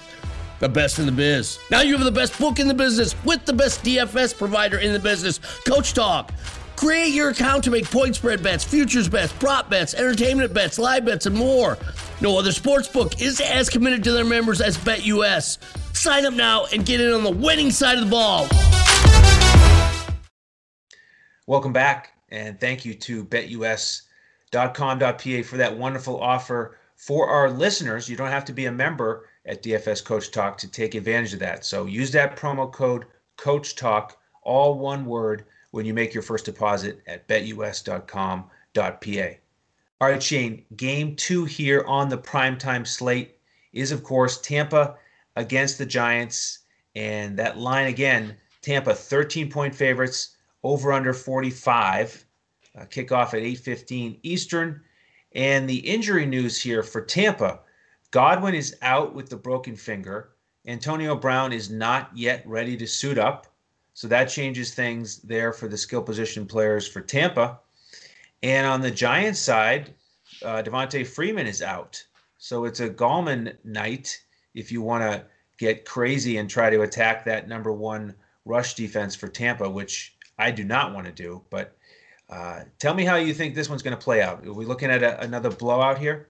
The 0.59 0.69
best 0.69 0.99
in 0.99 1.05
the 1.05 1.11
biz. 1.11 1.59
Now 1.71 1.81
you 1.81 1.95
have 1.95 2.05
the 2.05 2.11
best 2.11 2.37
book 2.39 2.59
in 2.59 2.67
the 2.67 2.73
business 2.73 3.15
with 3.25 3.45
the 3.45 3.53
best 3.53 3.83
DFS 3.83 4.37
provider 4.37 4.79
in 4.79 4.93
the 4.93 4.99
business, 4.99 5.39
Coach 5.65 5.93
Talk. 5.93 6.31
Create 6.75 7.13
your 7.13 7.29
account 7.29 7.63
to 7.63 7.71
make 7.71 7.89
point 7.89 8.15
spread 8.15 8.43
bets, 8.43 8.63
futures 8.63 9.07
bets, 9.07 9.31
prop 9.33 9.69
bets, 9.69 9.93
entertainment 9.93 10.53
bets, 10.53 10.77
live 10.77 11.05
bets, 11.05 11.25
and 11.25 11.35
more. 11.35 11.77
No 12.21 12.37
other 12.37 12.51
sportsbook 12.51 13.21
is 13.21 13.39
as 13.41 13.69
committed 13.69 14.03
to 14.03 14.11
their 14.11 14.25
members 14.25 14.61
as 14.61 14.77
BetUS. 14.77 15.57
Sign 15.95 16.25
up 16.25 16.33
now 16.33 16.65
and 16.73 16.85
get 16.85 16.99
in 16.99 17.11
on 17.11 17.23
the 17.23 17.31
winning 17.31 17.71
side 17.71 17.97
of 17.97 18.05
the 18.05 18.09
ball. 18.11 18.47
Welcome 21.47 21.73
back, 21.73 22.13
and 22.29 22.59
thank 22.59 22.85
you 22.85 22.95
to 22.95 23.23
betus.com.pa 23.23 24.01
for 25.43 25.57
that 25.57 25.77
wonderful 25.77 26.19
offer 26.19 26.75
for 26.95 27.29
our 27.29 27.51
listeners. 27.51 28.09
You 28.09 28.17
don't 28.17 28.31
have 28.31 28.45
to 28.45 28.53
be 28.53 28.65
a 28.65 28.71
member 28.71 29.29
at 29.45 29.61
DFS 29.61 30.03
Coach 30.03 30.31
Talk 30.31 30.57
to 30.57 30.67
take 30.67 30.95
advantage 30.95 31.33
of 31.33 31.39
that. 31.41 31.63
So 31.63 31.85
use 31.85 32.11
that 32.13 32.35
promo 32.35 32.71
code 32.71 33.05
Coach 33.37 33.75
Talk, 33.75 34.17
all 34.41 34.79
one 34.79 35.05
word 35.05 35.45
when 35.69 35.85
you 35.85 35.93
make 35.93 36.15
your 36.15 36.23
first 36.23 36.45
deposit 36.45 37.01
at 37.05 37.27
betus.com.pa. 37.27 38.49
All 40.01 40.09
right, 40.09 40.23
Shane, 40.23 40.65
game 40.75 41.15
two 41.15 41.45
here 41.45 41.83
on 41.87 42.09
the 42.09 42.17
primetime 42.17 42.87
slate 42.87 43.37
is, 43.71 43.91
of 43.91 44.03
course, 44.03 44.41
Tampa 44.41 44.95
against 45.35 45.77
the 45.77 45.85
Giants. 45.85 46.59
And 46.95 47.37
that 47.37 47.59
line 47.59 47.85
again, 47.87 48.35
Tampa 48.63 48.95
13 48.95 49.51
point 49.51 49.75
favorites, 49.75 50.34
over 50.65 50.91
under 50.91 51.13
45. 51.13 52.25
Uh, 52.75 52.85
kickoff 52.85 53.33
at 53.33 53.43
8:15 53.43 54.19
Eastern. 54.23 54.81
And 55.33 55.69
the 55.69 55.77
injury 55.77 56.25
news 56.25 56.59
here 56.59 56.81
for 56.81 57.01
Tampa, 57.01 57.59
Godwin 58.11 58.55
is 58.55 58.75
out 58.81 59.13
with 59.13 59.29
the 59.29 59.37
broken 59.37 59.75
finger. 59.75 60.31
Antonio 60.65 61.15
Brown 61.15 61.53
is 61.53 61.69
not 61.69 62.09
yet 62.15 62.41
ready 62.47 62.75
to 62.77 62.87
suit 62.87 63.19
up. 63.19 63.47
So 63.93 64.07
that 64.07 64.25
changes 64.25 64.73
things 64.73 65.19
there 65.19 65.53
for 65.53 65.67
the 65.67 65.77
skill 65.77 66.01
position 66.01 66.47
players 66.47 66.87
for 66.87 67.01
Tampa. 67.01 67.59
And 68.41 68.65
on 68.65 68.81
the 68.81 68.91
Giants 68.91 69.39
side, 69.39 69.93
uh, 70.43 70.63
Devonta 70.63 71.05
Freeman 71.05 71.47
is 71.47 71.61
out. 71.61 72.03
So 72.37 72.65
it's 72.65 72.79
a 72.79 72.89
Gallman 72.89 73.55
night 73.63 74.19
if 74.53 74.71
you 74.71 74.81
want 74.81 75.03
to 75.03 75.25
get 75.57 75.85
crazy 75.85 76.37
and 76.37 76.49
try 76.49 76.69
to 76.69 76.81
attack 76.81 77.23
that 77.25 77.47
number 77.47 77.71
one 77.71 78.15
rush 78.45 78.73
defense 78.73 79.15
for 79.15 79.27
Tampa, 79.27 79.69
which 79.69 80.14
I 80.37 80.51
do 80.51 80.63
not 80.63 80.93
want 80.93 81.05
to 81.07 81.11
do. 81.11 81.41
But 81.49 81.75
uh, 82.29 82.61
tell 82.79 82.93
me 82.93 83.05
how 83.05 83.15
you 83.15 83.33
think 83.33 83.55
this 83.55 83.69
one's 83.69 83.83
going 83.83 83.95
to 83.95 84.03
play 84.03 84.21
out. 84.21 84.45
Are 84.45 84.53
we 84.53 84.65
looking 84.65 84.89
at 84.89 85.03
a, 85.03 85.21
another 85.21 85.49
blowout 85.49 85.97
here? 85.97 86.29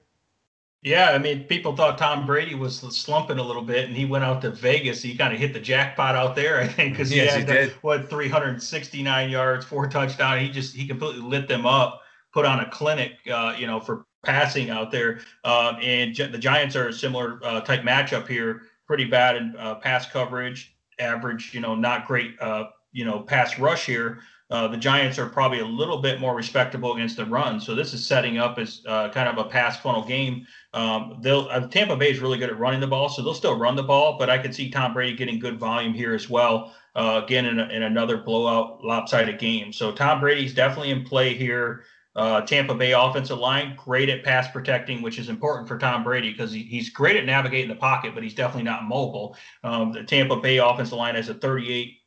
Yeah, 0.86 1.12
I 1.12 1.18
mean, 1.18 1.46
people 1.46 1.76
thought 1.76 1.98
Tom 1.98 2.28
Brady 2.28 2.54
was 2.54 2.78
slumping 2.78 3.40
a 3.40 3.44
little 3.44 3.64
bit, 3.64 3.88
and 3.88 3.98
he 3.98 4.06
went 4.06 4.24
out 4.24 4.40
to 4.44 4.52
Vegas. 4.52 5.02
He 5.02 5.18
kind 5.18 5.34
of 5.34 5.40
hit 5.40 5.52
the 5.52 5.60
jackpot 5.60 6.16
out 6.16 6.36
there, 6.36 6.62
I 6.62 6.68
think, 6.68 6.94
because 6.94 7.10
he 7.10 7.18
yes, 7.18 7.34
had 7.34 7.50
he 7.50 7.54
did. 7.56 7.72
what 7.82 8.08
369 8.08 9.30
yards, 9.32 9.66
four 9.66 9.88
touchdowns. 9.88 10.42
He 10.44 10.50
just 10.50 10.76
he 10.76 10.86
completely 10.86 11.24
lit 11.24 11.48
them 11.48 11.66
up, 11.66 12.04
put 12.32 12.46
on 12.46 12.60
a 12.60 12.70
clinic, 12.70 13.14
uh, 13.34 13.56
you 13.58 13.66
know, 13.66 13.80
for 13.80 14.06
passing 14.24 14.70
out 14.70 14.92
there. 14.92 15.22
Um, 15.44 15.78
and 15.82 16.16
the 16.16 16.38
Giants 16.38 16.76
are 16.76 16.90
a 16.90 16.94
similar 16.94 17.40
uh, 17.44 17.62
type 17.62 17.82
matchup 17.82 18.28
here, 18.28 18.64
pretty 18.86 19.06
bad 19.06 19.38
in 19.38 19.56
uh, 19.58 19.76
pass 19.76 20.12
coverage, 20.12 20.76
average, 21.00 21.52
you 21.52 21.62
know, 21.62 21.74
not 21.74 22.06
great, 22.06 22.36
uh, 22.40 22.66
you 22.96 23.06
know, 23.06 23.20
pass 23.20 23.60
rush 23.60 23.86
here. 23.86 24.22
Uh, 24.52 24.68
the 24.68 24.78
Giants 24.78 25.18
are 25.18 25.28
probably 25.28 25.60
a 25.60 25.66
little 25.66 25.98
bit 25.98 26.20
more 26.20 26.36
respectable 26.36 26.94
against 26.94 27.18
the 27.18 27.25
run. 27.25 27.60
So 27.60 27.74
this 27.74 27.94
is 27.94 28.05
setting 28.05 28.38
up 28.38 28.60
as 28.60 28.81
uh, 28.88 29.10
kind 29.10 29.27
of 29.27 29.44
a 29.44 29.50
pass 29.50 29.79
funnel 29.79 30.05
game. 30.05 30.46
Um, 30.74 31.18
they'll 31.22 31.48
uh, 31.50 31.68
Tampa 31.68 31.98
Bay 31.98 32.12
is 32.12 32.20
really 32.20 32.38
good 32.38 32.50
at 32.50 32.60
running 32.60 32.79
the 32.79 32.88
ball, 32.88 33.10
so 33.10 33.24
they'll 33.24 33.34
still 33.34 33.58
run 33.58 33.75
the 33.75 33.84
ball. 33.84 34.18
But 34.20 34.29
I 34.29 34.38
could 34.38 34.53
see 34.53 34.70
Tom 34.70 34.94
Brady 34.94 35.18
getting 35.18 35.40
good 35.40 35.60
volume 35.60 35.94
here 35.94 36.14
as 36.14 36.29
well. 36.29 36.75
Uh, 36.96 37.22
again, 37.24 37.46
in, 37.46 37.60
a, 37.60 37.68
in, 37.70 37.84
another 37.84 38.18
blowout, 38.18 38.84
lopsided 38.84 39.40
game. 39.40 39.74
So 39.74 39.92
Tom 39.92 40.22
Brady's 40.22 40.53
definitely 40.53 40.92
in 40.92 41.03
play 41.03 41.34
here. 41.34 41.84
Uh, 42.16 42.40
Tampa 42.42 42.74
Bay 42.74 42.94
offensive 42.94 43.40
line, 43.40 43.75
great 43.75 44.08
at 44.08 44.24
pass 44.24 44.50
protecting, 44.50 45.01
which 45.01 45.20
is 45.20 45.27
important 45.27 45.68
for 45.68 45.77
Tom 45.77 46.03
Brady 46.03 46.31
because 46.31 46.53
he, 46.53 46.64
he's 46.64 46.90
great 46.90 47.18
at 47.18 47.25
navigating 47.25 47.68
the 47.68 47.75
pocket, 47.75 48.14
but 48.14 48.24
he's 48.24 48.36
definitely 48.36 48.64
not 48.64 48.86
mobile. 48.86 49.36
Um, 49.66 49.92
the 49.92 50.03
Tampa 50.03 50.38
Bay 50.38 50.58
offensive 50.58 50.98
line 50.98 51.16
has 51.16 51.27
a 51.27 51.34
38% 51.34 51.98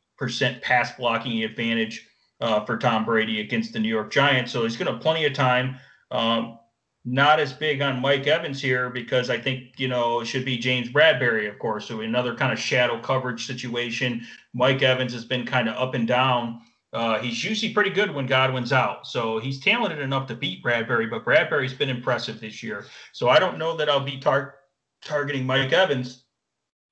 pass 0.61 0.91
blocking 0.97 1.43
advantage 1.43 2.07
uh, 2.41 2.65
for 2.65 2.77
Tom 2.77 3.05
Brady 3.05 3.41
against 3.41 3.73
the 3.73 3.79
New 3.79 3.89
York 3.89 4.11
Giants. 4.11 4.51
So 4.51 4.63
he's 4.63 4.77
going 4.77 4.87
to 4.87 4.93
have 4.93 5.01
plenty 5.01 5.25
of 5.25 5.33
time. 5.33 5.77
Um, 6.11 6.59
not 7.05 7.39
as 7.39 7.53
big 7.53 7.81
on 7.81 8.01
Mike 8.01 8.27
Evans 8.27 8.61
here 8.61 8.89
because 8.89 9.29
I 9.29 9.37
think, 9.39 9.79
you 9.79 9.87
know, 9.87 10.19
it 10.19 10.25
should 10.25 10.45
be 10.45 10.57
James 10.57 10.89
Bradberry, 10.89 11.49
of 11.49 11.57
course. 11.57 11.87
So 11.87 12.01
another 12.01 12.35
kind 12.35 12.51
of 12.51 12.59
shadow 12.59 12.99
coverage 12.99 13.47
situation. 13.47 14.25
Mike 14.53 14.81
Evans 14.81 15.13
has 15.13 15.25
been 15.25 15.45
kind 15.45 15.69
of 15.69 15.75
up 15.75 15.93
and 15.95 16.07
down. 16.07 16.61
Uh, 16.91 17.19
he's 17.19 17.43
usually 17.43 17.73
pretty 17.73 17.91
good 17.91 18.13
when 18.13 18.25
Godwin's 18.25 18.73
out. 18.73 19.07
So 19.07 19.39
he's 19.39 19.59
talented 19.59 19.99
enough 19.99 20.27
to 20.27 20.35
beat 20.35 20.63
Bradberry, 20.63 21.09
but 21.09 21.23
Bradberry's 21.23 21.73
been 21.73 21.89
impressive 21.89 22.39
this 22.39 22.61
year. 22.61 22.85
So 23.13 23.29
I 23.29 23.39
don't 23.39 23.57
know 23.57 23.77
that 23.77 23.89
I'll 23.89 23.99
be 23.99 24.19
tar- 24.19 24.55
targeting 25.03 25.45
Mike 25.45 25.71
Evans, 25.71 26.25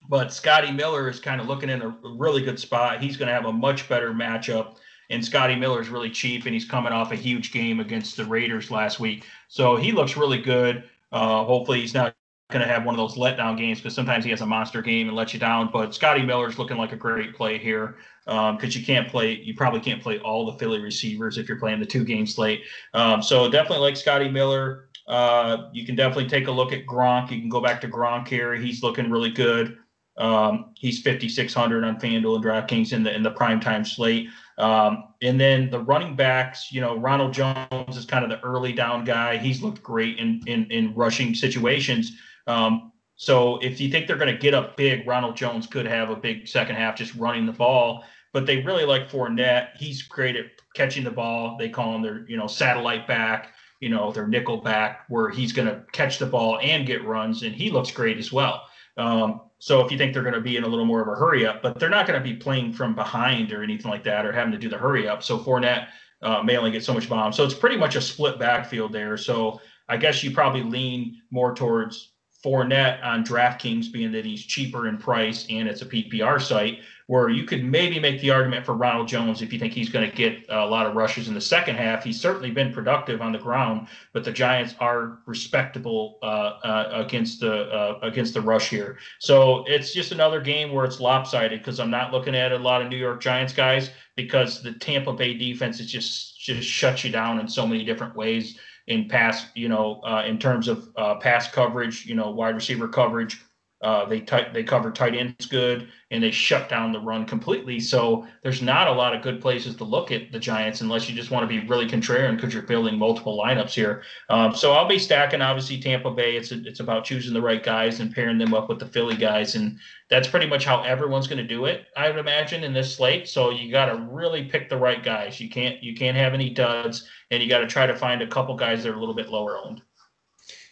but 0.10 0.34
Scotty 0.34 0.72
Miller 0.72 1.10
is 1.10 1.20
kind 1.20 1.42
of 1.42 1.48
looking 1.48 1.70
in 1.70 1.82
a 1.82 1.98
really 2.04 2.42
good 2.42 2.60
spot. 2.60 3.02
He's 3.02 3.18
going 3.18 3.28
to 3.28 3.34
have 3.34 3.46
a 3.46 3.54
much 3.54 3.90
better 3.90 4.14
matchup 4.14 4.78
and 5.10 5.24
Scotty 5.24 5.56
Miller 5.56 5.82
is 5.82 5.90
really 5.90 6.10
cheap, 6.10 6.46
and 6.46 6.54
he's 6.54 6.66
coming 6.66 6.92
off 6.92 7.12
a 7.12 7.16
huge 7.16 7.52
game 7.52 7.80
against 7.80 8.18
the 8.18 8.26
Raiders 8.26 8.70
last 8.70 9.00
week. 9.00 9.26
So 9.48 9.76
he 9.76 9.92
looks 9.92 10.18
really 10.18 10.42
good. 10.42 10.84
Uh, 11.12 11.46
hopefully, 11.46 11.80
he's 11.80 11.94
not 11.94 12.14
going 12.50 12.66
to 12.66 12.72
have 12.72 12.86
one 12.86 12.94
of 12.94 12.98
those 12.98 13.18
letdown 13.18 13.58
games 13.58 13.80
because 13.80 13.94
sometimes 13.94 14.24
he 14.24 14.32
has 14.32 14.42
a 14.42 14.46
monster 14.46 14.82
game 14.82 15.08
and 15.08 15.16
lets 15.16 15.34
you 15.34 15.40
down. 15.40 15.70
But 15.72 15.94
Scotty 15.94 16.22
Miller's 16.22 16.58
looking 16.58 16.78
like 16.78 16.92
a 16.92 16.98
great 16.98 17.36
play 17.36 17.58
here 17.58 17.98
because 18.26 18.64
um, 18.64 18.70
you 18.72 18.86
can't 18.86 19.08
play, 19.08 19.34
you 19.34 19.54
probably 19.54 19.80
can't 19.80 20.02
play 20.02 20.20
all 20.20 20.46
the 20.46 20.58
Philly 20.58 20.80
receivers 20.80 21.38
if 21.38 21.48
you're 21.48 21.60
playing 21.60 21.80
the 21.80 21.86
two 21.86 22.04
game 22.04 22.26
slate. 22.26 22.62
Um, 22.94 23.22
so 23.22 23.50
definitely 23.50 23.86
like 23.86 23.98
Scotty 23.98 24.30
Miller. 24.30 24.90
Uh, 25.08 25.70
you 25.72 25.86
can 25.86 25.96
definitely 25.96 26.28
take 26.28 26.48
a 26.48 26.52
look 26.52 26.74
at 26.74 26.86
Gronk. 26.86 27.32
You 27.32 27.40
can 27.40 27.50
go 27.50 27.62
back 27.62 27.80
to 27.82 27.88
Gronk 27.88 28.28
here. 28.28 28.56
He's 28.56 28.84
looking 28.84 29.10
really 29.10 29.32
good. 29.32 29.78
Um, 30.18 30.74
he's 30.78 31.02
5,600 31.02 31.84
on 31.84 32.00
FanDuel 32.00 32.36
and 32.36 32.44
DraftKings 32.44 32.94
in 32.94 33.04
the 33.04 33.14
in 33.14 33.24
the 33.24 33.32
primetime 33.32 33.86
slate. 33.86 34.30
Um, 34.58 35.14
and 35.22 35.40
then 35.40 35.70
the 35.70 35.80
running 35.80 36.16
backs, 36.16 36.72
you 36.72 36.82
know, 36.82 36.98
Ronald 36.98 37.34
Jones 37.34 37.96
is 37.96 38.06
kind 38.06 38.24
of 38.24 38.32
the 38.32 38.46
early 38.46 38.74
down 38.74 39.06
guy. 39.06 39.38
He's 39.38 39.62
looked 39.62 39.84
great 39.84 40.18
in 40.18 40.42
in, 40.48 40.66
in 40.72 40.94
rushing 40.96 41.36
situations. 41.36 42.14
Um, 42.48 42.92
so 43.16 43.58
if 43.58 43.82
you 43.82 43.90
think 43.90 44.08
they're 44.08 44.18
going 44.18 44.34
to 44.34 44.40
get 44.40 44.54
up 44.54 44.78
big, 44.78 45.08
Ronald 45.08 45.36
Jones 45.36 45.68
could 45.68 45.88
have 45.88 46.10
a 46.10 46.16
big 46.16 46.48
second 46.48 46.76
half 46.76 46.96
just 46.96 47.16
running 47.16 47.46
the 47.46 47.52
ball. 47.52 48.04
But 48.34 48.46
they 48.46 48.58
really 48.58 48.86
like 48.86 49.10
Fournette. 49.10 49.70
He's 49.78 50.04
great 50.04 50.36
at 50.36 50.46
catching 50.76 51.04
the 51.04 51.12
ball. 51.12 51.58
They 51.58 51.70
call 51.70 51.96
him 51.96 52.02
their, 52.04 52.26
you 52.28 52.38
know, 52.38 52.46
satellite 52.46 53.08
back, 53.08 53.54
you 53.80 53.90
know, 53.90 54.12
their 54.12 54.28
nickel 54.28 54.58
back, 54.58 55.06
where 55.10 55.30
he's 55.30 55.52
going 55.52 55.68
to 55.68 55.84
catch 55.94 56.20
the 56.20 56.26
ball 56.26 56.60
and 56.62 56.86
get 56.86 57.04
runs, 57.04 57.42
and 57.42 57.56
he 57.56 57.72
looks 57.72 57.90
great 57.90 58.18
as 58.18 58.32
well. 58.32 58.64
Um, 58.98 59.42
so 59.60 59.84
if 59.84 59.92
you 59.92 59.98
think 59.98 60.14
they're 60.14 60.24
going 60.24 60.36
to 60.36 60.42
be 60.42 60.58
in 60.58 60.64
a 60.64 60.68
little 60.68 60.86
more 60.86 61.02
of 61.02 61.08
a 61.08 61.20
hurry 61.20 61.46
up, 61.46 61.62
but 61.62 61.80
they're 61.80 61.90
not 61.90 62.08
going 62.08 62.22
to 62.22 62.24
be 62.24 62.36
playing 62.36 62.74
from 62.74 62.94
behind 62.94 63.52
or 63.52 63.64
anything 63.64 63.90
like 63.90 64.04
that, 64.04 64.26
or 64.26 64.32
having 64.32 64.52
to 64.52 64.58
do 64.58 64.70
the 64.70 64.78
hurry 64.78 65.08
up. 65.08 65.24
So 65.24 65.40
Fournette 65.40 65.88
uh, 66.22 66.44
may 66.44 66.58
only 66.58 66.72
get 66.72 66.84
so 66.84 66.94
much 66.94 67.10
bomb. 67.10 67.34
So 67.34 67.44
it's 67.44 67.54
pretty 67.54 67.78
much 67.78 67.96
a 67.96 68.02
split 68.02 68.38
backfield 68.40 68.92
there. 68.92 69.18
So 69.18 69.60
I 69.90 69.98
guess 69.98 70.24
you 70.24 70.32
probably 70.32 70.64
lean 70.64 71.22
more 71.32 71.56
towards 71.56 72.14
Fournette 72.48 73.04
on 73.04 73.26
DraftKings, 73.26 73.92
being 73.92 74.14
that 74.14 74.24
he's 74.24 74.46
cheaper 74.46 74.88
in 74.88 74.98
price 74.98 75.46
and 75.50 75.68
it's 75.68 75.82
a 75.82 75.86
PPR 75.86 76.42
site, 76.42 76.80
where 77.08 77.28
you 77.28 77.44
could 77.44 77.64
maybe 77.64 78.00
make 78.00 78.22
the 78.22 78.32
argument 78.32 78.66
for 78.66 78.74
Ronald 78.74 79.10
Jones 79.10 79.42
if 79.42 79.52
you 79.52 79.60
think 79.60 79.74
he's 79.74 79.90
going 79.90 80.10
to 80.10 80.16
get 80.16 80.46
a 80.48 80.66
lot 80.66 80.86
of 80.86 80.96
rushes 80.96 81.28
in 81.28 81.34
the 81.34 81.42
second 81.42 81.76
half. 81.76 82.06
He's 82.06 82.20
certainly 82.20 82.52
been 82.52 82.72
productive 82.72 83.22
on 83.22 83.34
the 83.34 83.38
ground, 83.38 83.88
but 84.14 84.24
the 84.24 84.32
Giants 84.32 84.76
are 84.80 85.20
respectable 85.26 86.20
uh, 86.22 86.26
uh, 86.64 87.04
against 87.06 87.42
the 87.42 87.64
uh, 87.70 88.00
against 88.02 88.34
the 88.34 88.42
rush 88.42 88.70
here. 88.70 88.98
So 89.20 89.66
it's 89.68 89.94
just 89.94 90.14
another 90.14 90.40
game 90.40 90.72
where 90.72 90.86
it's 90.86 91.02
lopsided 91.02 91.60
because 91.60 91.82
I'm 91.82 91.92
not 91.92 92.14
looking 92.14 92.36
at 92.36 92.54
a 92.54 92.58
lot 92.58 92.82
of 92.82 92.88
New 92.88 92.98
York 92.98 93.22
Giants 93.22 93.52
guys 93.52 93.90
because 94.16 94.62
the 94.64 94.72
Tampa 94.72 95.12
Bay 95.12 95.34
defense 95.34 95.82
is 95.82 95.92
just 95.92 96.37
just 96.56 96.68
shuts 96.68 97.04
you 97.04 97.12
down 97.12 97.40
in 97.40 97.48
so 97.48 97.68
many 97.68 97.84
different 97.84 98.16
ways 98.16 98.60
in 98.88 99.08
pass, 99.08 99.48
you 99.54 99.68
know, 99.68 100.02
uh, 100.04 100.24
in 100.26 100.40
terms 100.40 100.68
of 100.68 100.90
uh, 100.96 101.16
pass 101.16 101.50
coverage, 101.52 102.06
you 102.06 102.16
know, 102.16 102.32
wide 102.32 102.56
receiver 102.56 102.88
coverage 102.88 103.42
Uh, 103.82 104.06
they 104.06 104.20
tight, 104.20 104.54
they 104.56 104.64
cover 104.64 104.92
tight 104.92 105.14
ends 105.14 105.46
good, 105.46 105.88
and 106.10 106.24
they 106.24 106.32
shut 106.32 106.68
down 106.68 106.92
the 106.92 107.00
run 107.00 107.26
completely. 107.26 107.80
So 107.80 108.26
there's 108.42 108.62
not 108.62 108.88
a 108.88 108.92
lot 108.92 109.16
of 109.16 109.22
good 109.22 109.40
places 109.40 109.76
to 109.76 109.84
look 109.84 110.12
at 110.12 110.32
the 110.32 110.40
Giants 110.40 110.82
unless 110.82 111.08
you 111.08 111.16
just 111.16 111.30
want 111.30 111.44
to 111.44 111.48
be 111.48 111.68
really 111.68 111.88
contrarian 111.88 112.36
because 112.36 112.56
you're 112.56 112.64
building 112.64 112.98
multiple 112.98 113.38
lineups 113.38 113.74
here. 113.74 114.02
Um, 114.30 114.56
so 114.56 114.72
I'll 114.72 114.88
be 114.88 114.98
stacking 114.98 115.42
obviously 115.42 115.80
Tampa 115.80 116.10
Bay. 116.10 116.36
It's 116.38 116.52
a, 116.52 116.66
it's 116.66 116.80
about 116.80 117.06
choosing 117.06 117.36
the 117.36 117.42
right 117.42 117.62
guys 117.62 118.00
and 118.00 118.14
pairing 118.14 118.40
them 118.40 118.56
up 118.56 118.68
with 118.68 118.80
the 118.80 118.88
Philly 118.88 119.16
guys, 119.16 119.54
and 119.54 119.78
that's 120.10 120.28
pretty 120.28 120.48
much 120.48 120.66
how 120.66 120.82
everyone's 120.82 121.28
going 121.28 121.38
to 121.38 121.48
do 121.48 121.66
it. 121.66 121.86
I 121.96 122.10
would 122.10 122.18
imagine 122.18 122.64
in 122.64 122.74
this 122.74 122.96
slate. 122.96 123.28
So 123.28 123.52
you 123.52 123.72
got 123.72 123.88
to 123.88 124.08
really 124.10 124.46
pick 124.46 124.70
the 124.70 124.78
right 124.78 125.04
guys. 125.04 125.40
You 125.40 125.50
can't 125.52 125.84
you 125.84 125.96
can't 125.96 126.18
have 126.18 126.34
any 126.34 126.50
duds, 126.50 127.08
and 127.30 127.44
you 127.44 127.48
got 127.48 127.60
to 127.60 127.68
try 127.68 127.86
to 127.86 127.96
find 127.96 128.24
a 128.24 128.28
couple 128.28 128.56
guys 128.56 128.82
that 128.84 128.90
are 128.90 128.96
a 128.96 129.00
little 129.00 129.16
bit 129.16 129.30
lower 129.30 129.56
owned. 129.64 129.84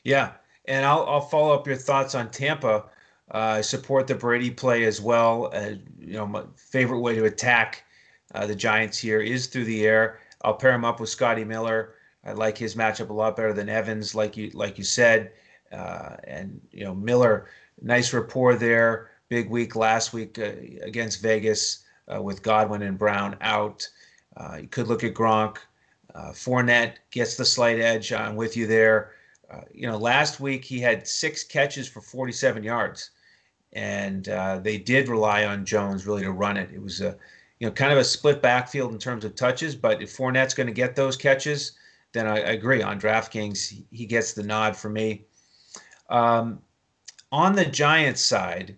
Yeah, 0.03 0.31
and 0.67 0.83
I'll 0.85 1.05
I'll 1.05 1.21
follow 1.21 1.53
up 1.53 1.67
your 1.67 1.75
thoughts 1.75 2.15
on 2.15 2.31
Tampa. 2.31 2.85
I 3.31 3.59
uh, 3.59 3.61
support 3.63 4.05
the 4.05 4.13
Brady 4.13 4.51
play 4.51 4.83
as 4.83 5.01
well. 5.01 5.49
Uh, 5.51 5.71
you 5.99 6.13
know, 6.13 6.27
my 6.27 6.43
favorite 6.55 6.99
way 6.99 7.15
to 7.15 7.25
attack 7.25 7.83
uh, 8.35 8.45
the 8.45 8.55
Giants 8.55 8.99
here 8.99 9.19
is 9.19 9.47
through 9.47 9.65
the 9.65 9.85
air. 9.87 10.19
I'll 10.43 10.53
pair 10.53 10.73
him 10.73 10.85
up 10.85 10.99
with 10.99 11.09
Scotty 11.09 11.43
Miller. 11.43 11.95
I 12.23 12.33
like 12.33 12.55
his 12.55 12.75
matchup 12.75 13.09
a 13.09 13.13
lot 13.13 13.35
better 13.35 13.53
than 13.53 13.67
Evans, 13.67 14.13
like 14.13 14.37
you 14.37 14.51
like 14.53 14.77
you 14.77 14.83
said. 14.83 15.31
Uh, 15.71 16.17
and 16.25 16.61
you 16.71 16.83
know, 16.83 16.93
Miller, 16.93 17.49
nice 17.81 18.13
rapport 18.13 18.55
there. 18.55 19.09
Big 19.27 19.49
week 19.49 19.75
last 19.75 20.13
week 20.13 20.37
uh, 20.37 20.51
against 20.83 21.21
Vegas 21.21 21.83
uh, 22.13 22.21
with 22.21 22.43
Godwin 22.43 22.83
and 22.83 22.97
Brown 22.97 23.37
out. 23.41 23.87
you 24.61 24.67
could 24.67 24.87
look 24.87 25.03
at 25.03 25.15
Gronk. 25.15 25.57
Fournette 26.15 26.97
gets 27.09 27.35
the 27.37 27.45
slight 27.45 27.79
edge. 27.79 28.13
I'm 28.13 28.35
with 28.35 28.55
you 28.55 28.67
there. 28.67 29.13
you 29.73 29.87
know, 29.87 29.97
last 29.97 30.39
week 30.39 30.63
he 30.63 30.79
had 30.79 31.07
six 31.07 31.43
catches 31.43 31.89
for 31.89 32.01
47 32.01 32.63
yards 32.63 33.09
and 33.75 34.29
uh, 34.29 34.57
they 34.59 34.77
did 34.77 35.09
rely 35.09 35.45
on 35.45 35.65
Jones 35.65 36.07
really 36.07 36.23
to 36.23 36.31
run 36.31 36.57
it. 36.57 36.69
It 36.73 36.81
was 36.81 37.01
a 37.01 37.15
you 37.59 37.67
know 37.67 37.71
kind 37.71 37.91
of 37.91 37.99
a 37.99 38.03
split 38.03 38.41
backfield 38.41 38.93
in 38.93 38.97
terms 38.97 39.25
of 39.25 39.35
touches, 39.35 39.75
but 39.75 40.01
if 40.01 40.15
Fournette's 40.15 40.53
going 40.53 40.67
to 40.67 40.73
get 40.73 40.95
those 40.95 41.15
catches, 41.15 41.73
then 42.13 42.25
I, 42.25 42.37
I, 42.37 42.51
agree 42.51 42.81
on 42.81 42.99
DraftKings 42.99 43.83
he 43.91 44.05
gets 44.05 44.33
the 44.33 44.43
nod 44.43 44.75
for 44.75 44.89
me. 44.89 45.25
Um, 46.09 46.59
on 47.31 47.53
the 47.53 47.65
Giants 47.65 48.21
side, 48.21 48.77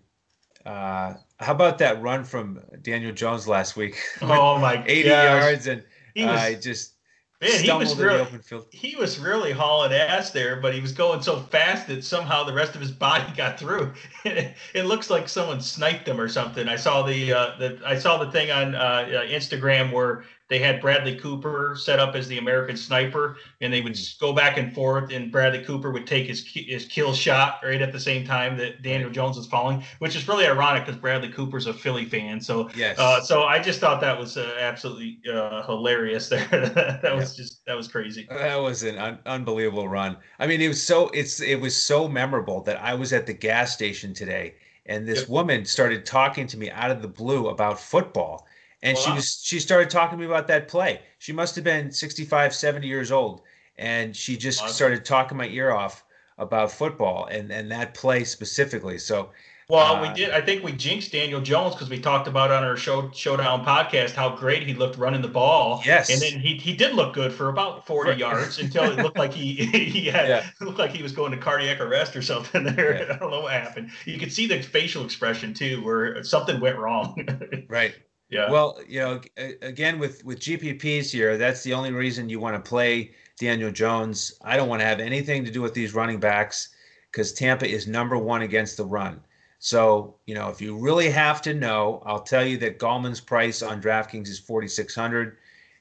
uh, 0.65 1.13
how 1.39 1.51
about 1.51 1.77
that 1.77 2.01
run 2.01 2.23
from 2.23 2.62
Daniel 2.81 3.12
Jones 3.12 3.47
last 3.47 3.77
week? 3.77 3.97
Oh 4.21 4.57
my, 4.57 4.83
80 4.86 5.10
gosh. 5.10 5.43
yards 5.43 5.67
and 5.67 5.83
he 6.15 6.25
was, 6.25 6.39
uh, 6.39 6.60
just 6.60 6.93
Man, 7.39 7.63
he 7.63 7.71
was 7.71 7.95
really 7.95 8.26
he 8.71 8.95
was 8.95 9.19
really 9.19 9.52
hauling 9.52 9.93
ass 9.93 10.32
there, 10.32 10.56
but 10.56 10.73
he 10.73 10.82
was 10.82 10.91
going 10.91 11.21
so 11.21 11.38
fast 11.39 11.88
that 11.88 12.04
somehow 12.04 12.43
the 12.43 12.54
rest 12.54 12.73
of 12.73 12.82
his 12.82 12.91
body 12.91 13.32
got 13.36 13.60
through. 13.60 13.93
it 14.26 14.86
looks 14.86 15.12
like 15.12 15.30
someone 15.30 15.62
sniped 15.62 16.08
him 16.08 16.19
or 16.19 16.28
something. 16.28 16.67
I 16.67 16.78
saw 16.78 17.04
the 17.04 17.34
uh, 17.34 17.58
the 17.60 17.80
I 17.86 18.00
saw 18.00 18.17
the 18.23 18.32
thing 18.32 18.50
on 18.50 18.73
uh, 18.73 19.06
Instagram 19.30 19.91
where 19.91 20.26
they 20.49 20.60
had 20.60 20.79
Bradley 20.79 21.15
Cooper 21.15 21.75
set 21.77 21.99
up 21.99 22.15
as 22.15 22.27
the 22.27 22.38
American 22.38 22.77
sniper, 22.77 23.38
and 23.60 23.71
they 23.71 23.81
would 23.81 23.93
mm-hmm. 23.93 24.25
go 24.25 24.31
back 24.31 24.57
and 24.57 24.73
forth, 24.73 25.12
and 25.12 25.31
Bradley 25.31 25.63
Cooper 25.63 25.91
would 25.91 26.07
take 26.07 26.27
his 26.27 26.45
his 26.45 26.86
kill 26.86 27.13
shot 27.13 27.60
right 27.63 27.81
at 27.81 27.91
the 27.91 27.99
same 27.99 28.25
time 28.25 28.57
that 28.57 28.81
Daniel 28.81 29.10
Jones 29.10 29.38
was 29.38 29.45
falling, 29.45 29.83
which 29.99 30.15
is 30.15 30.27
really 30.27 30.45
ironic 30.45 30.86
because 30.86 30.99
Bradley 30.99 31.29
Cooper's 31.29 31.67
a 31.67 31.73
Philly 31.73 32.05
fan. 32.05 32.39
So 32.39 32.69
yes. 32.75 32.97
Uh, 32.97 33.19
so 33.21 33.43
I 33.43 33.60
just 33.60 33.81
thought 33.81 33.99
that 34.01 34.17
was 34.17 34.38
uh, 34.38 34.55
absolutely 34.60 35.19
uh, 35.31 35.63
hilarious. 35.63 36.31
There, 36.38 36.45
that 36.69 37.15
was 37.15 37.36
just 37.36 37.65
that 37.65 37.75
was 37.75 37.88
crazy. 37.88 38.27
That 38.29 38.57
was 38.57 38.83
an 38.83 38.97
un- 38.97 39.19
unbelievable 39.25 39.88
run. 39.88 40.17
I 40.39 40.45
mean, 40.45 40.62
it 40.62 40.67
was 40.67 40.81
so 40.81 41.10
it's 41.10 41.41
it 41.41 41.60
was 41.60 41.75
so 41.81 42.07
memorable 42.07 42.62
that 42.63 42.81
I 42.81 42.93
was 42.93 43.12
at 43.12 43.25
the 43.25 43.33
gas 43.33 43.73
station 43.73 44.13
today, 44.13 44.55
and 44.86 45.07
this 45.07 45.21
yep. 45.21 45.29
woman 45.29 45.65
started 45.65 46.05
talking 46.05 46.45
to 46.47 46.57
me 46.57 46.69
out 46.69 46.91
of 46.91 47.01
the 47.01 47.07
blue 47.07 47.47
about 47.47 47.79
football 47.79 48.45
and 48.88 48.97
she 48.97 49.12
was 49.12 49.41
she 49.43 49.60
started 49.60 49.89
talking 49.89 50.17
to 50.17 50.21
me 50.21 50.26
about 50.26 50.47
that 50.47 50.67
play. 50.67 51.02
She 51.19 51.34
must 51.34 51.56
have 51.56 51.63
been 51.63 51.91
65 51.91 52.54
70 52.54 52.88
years 52.88 53.12
old. 53.12 53.41
And 53.78 54.15
she 54.15 54.38
just 54.38 54.62
awesome. 54.62 54.73
started 54.73 55.06
talking 55.06 55.38
my 55.38 55.47
ear 55.47 55.71
off 55.71 56.04
about 56.38 56.71
football 56.71 57.26
and 57.26 57.52
and 57.52 57.71
that 57.71 57.93
play 57.93 58.23
specifically. 58.23 58.97
So 58.97 59.30
well 59.69 59.97
uh, 59.97 60.02
we 60.02 60.13
did 60.13 60.30
i 60.30 60.39
think 60.39 60.63
we 60.63 60.71
jinxed 60.71 61.12
daniel 61.12 61.41
jones 61.41 61.73
because 61.73 61.89
we 61.89 62.00
talked 62.00 62.26
about 62.26 62.52
on 62.52 62.63
our 62.63 62.78
show 62.78 63.12
showdown 63.12 63.65
podcast 63.65 64.13
how 64.13 64.34
great 64.34 64.65
he 64.65 64.73
looked 64.73 64.97
running 64.97 65.21
the 65.21 65.28
ball. 65.28 65.82
Yes. 65.86 66.10
And 66.10 66.21
then 66.21 66.39
he, 66.39 66.56
he 66.56 66.73
did 66.73 66.95
look 66.95 67.13
good 67.13 67.34
for 67.34 67.50
about 67.50 67.86
40 67.86 68.17
yards 68.17 68.60
until 68.60 68.86
it 68.86 68.97
looked 68.97 69.17
like 69.17 69.34
he 69.34 69.56
he 69.65 70.06
had 70.06 70.30
yeah. 70.30 70.45
looked 70.62 70.80
like 70.80 70.91
he 70.91 71.04
was 71.04 71.12
going 71.12 71.32
to 71.32 71.38
cardiac 71.38 71.82
arrest 71.82 72.15
or 72.15 72.21
something 72.21 72.63
there. 72.63 72.95
Yeah. 72.95 73.15
i 73.15 73.17
don't 73.19 73.30
know 73.30 73.41
what 73.41 73.52
happened. 73.52 73.89
You 74.06 74.17
could 74.17 74.32
see 74.32 74.47
the 74.47 74.62
facial 74.62 75.04
expression 75.04 75.54
too 75.54 75.84
where 75.84 76.23
something 76.23 76.62
went 76.62 76.78
wrong. 76.78 77.28
Right 77.67 77.93
yeah. 78.29 78.51
Well, 78.51 78.79
you 78.87 78.99
know, 78.99 79.21
again 79.61 79.99
with 79.99 80.23
with 80.25 80.39
GPPs 80.39 81.11
here, 81.11 81.37
that's 81.37 81.63
the 81.63 81.73
only 81.73 81.91
reason 81.91 82.29
you 82.29 82.39
want 82.39 82.55
to 82.63 82.69
play 82.69 83.11
Daniel 83.39 83.71
Jones. 83.71 84.33
I 84.41 84.57
don't 84.57 84.67
want 84.67 84.81
to 84.81 84.85
have 84.85 84.99
anything 84.99 85.45
to 85.45 85.51
do 85.51 85.61
with 85.61 85.73
these 85.73 85.93
running 85.93 86.19
backs 86.19 86.69
because 87.11 87.33
Tampa 87.33 87.67
is 87.67 87.87
number 87.87 88.17
one 88.17 88.41
against 88.41 88.77
the 88.77 88.85
run. 88.85 89.21
So, 89.59 90.15
you 90.25 90.35
know, 90.35 90.49
if 90.49 90.61
you 90.61 90.77
really 90.77 91.09
have 91.09 91.41
to 91.43 91.53
know, 91.53 92.03
I'll 92.05 92.21
tell 92.21 92.45
you 92.45 92.57
that 92.57 92.79
Gallman's 92.79 93.21
price 93.21 93.61
on 93.61 93.81
DraftKings 93.81 94.27
is 94.27 94.39
4,600, 94.39 95.37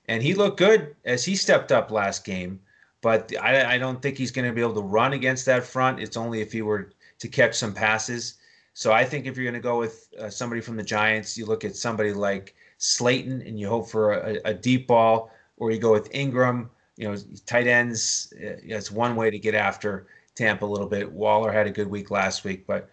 and 0.08 0.22
he 0.22 0.34
looked 0.34 0.58
good 0.58 0.96
as 1.04 1.24
he 1.24 1.36
stepped 1.36 1.72
up 1.72 1.90
last 1.90 2.24
game. 2.24 2.60
But 3.02 3.32
I, 3.40 3.74
I 3.74 3.78
don't 3.78 4.00
think 4.00 4.16
he's 4.16 4.30
going 4.30 4.48
to 4.48 4.54
be 4.54 4.62
able 4.62 4.74
to 4.74 4.80
run 4.80 5.12
against 5.12 5.44
that 5.46 5.64
front. 5.64 6.00
It's 6.00 6.16
only 6.16 6.40
if 6.40 6.52
he 6.52 6.62
were 6.62 6.90
to 7.18 7.28
catch 7.28 7.54
some 7.54 7.74
passes. 7.74 8.34
So 8.76 8.92
I 8.92 9.06
think 9.06 9.24
if 9.24 9.38
you're 9.38 9.50
going 9.50 9.54
to 9.54 9.68
go 9.68 9.78
with 9.78 10.10
uh, 10.20 10.28
somebody 10.28 10.60
from 10.60 10.76
the 10.76 10.82
Giants, 10.82 11.38
you 11.38 11.46
look 11.46 11.64
at 11.64 11.74
somebody 11.74 12.12
like 12.12 12.54
Slayton 12.76 13.40
and 13.40 13.58
you 13.58 13.70
hope 13.70 13.88
for 13.88 14.12
a, 14.12 14.38
a 14.44 14.52
deep 14.52 14.86
ball, 14.86 15.30
or 15.56 15.70
you 15.70 15.78
go 15.78 15.92
with 15.92 16.12
Engram. 16.12 16.68
You 16.98 17.08
know, 17.08 17.16
tight 17.46 17.66
ends. 17.66 18.34
Uh, 18.34 18.60
it's 18.62 18.90
one 18.90 19.16
way 19.16 19.30
to 19.30 19.38
get 19.38 19.54
after 19.54 20.08
Tampa 20.34 20.66
a 20.66 20.68
little 20.68 20.86
bit. 20.86 21.10
Waller 21.10 21.50
had 21.50 21.66
a 21.66 21.70
good 21.70 21.88
week 21.88 22.10
last 22.10 22.44
week, 22.44 22.66
but 22.66 22.90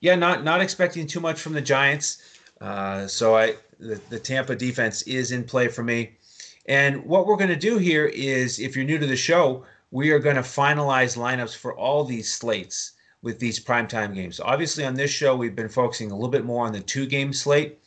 yeah, 0.00 0.14
not 0.14 0.44
not 0.44 0.62
expecting 0.62 1.06
too 1.06 1.20
much 1.20 1.38
from 1.38 1.52
the 1.52 1.60
Giants. 1.60 2.22
Uh, 2.62 3.06
so 3.06 3.36
I 3.36 3.56
the, 3.78 4.00
the 4.08 4.18
Tampa 4.18 4.56
defense 4.56 5.02
is 5.02 5.32
in 5.32 5.44
play 5.44 5.68
for 5.68 5.82
me. 5.82 6.16
And 6.64 7.04
what 7.04 7.26
we're 7.26 7.36
going 7.36 7.50
to 7.50 7.56
do 7.70 7.76
here 7.76 8.06
is, 8.06 8.58
if 8.60 8.74
you're 8.74 8.86
new 8.86 8.96
to 8.96 9.06
the 9.06 9.14
show, 9.14 9.66
we 9.90 10.10
are 10.10 10.20
going 10.20 10.36
to 10.36 10.42
finalize 10.42 11.18
lineups 11.18 11.54
for 11.54 11.76
all 11.76 12.02
these 12.02 12.32
slates 12.32 12.92
with 13.22 13.38
these 13.38 13.58
primetime 13.58 14.14
games. 14.14 14.40
Obviously, 14.40 14.84
on 14.84 14.94
this 14.94 15.10
show, 15.10 15.34
we've 15.36 15.56
been 15.56 15.68
focusing 15.68 16.10
a 16.10 16.14
little 16.14 16.30
bit 16.30 16.44
more 16.44 16.66
on 16.66 16.72
the 16.72 16.80
two 16.80 17.06
game 17.06 17.32
slate 17.32 17.78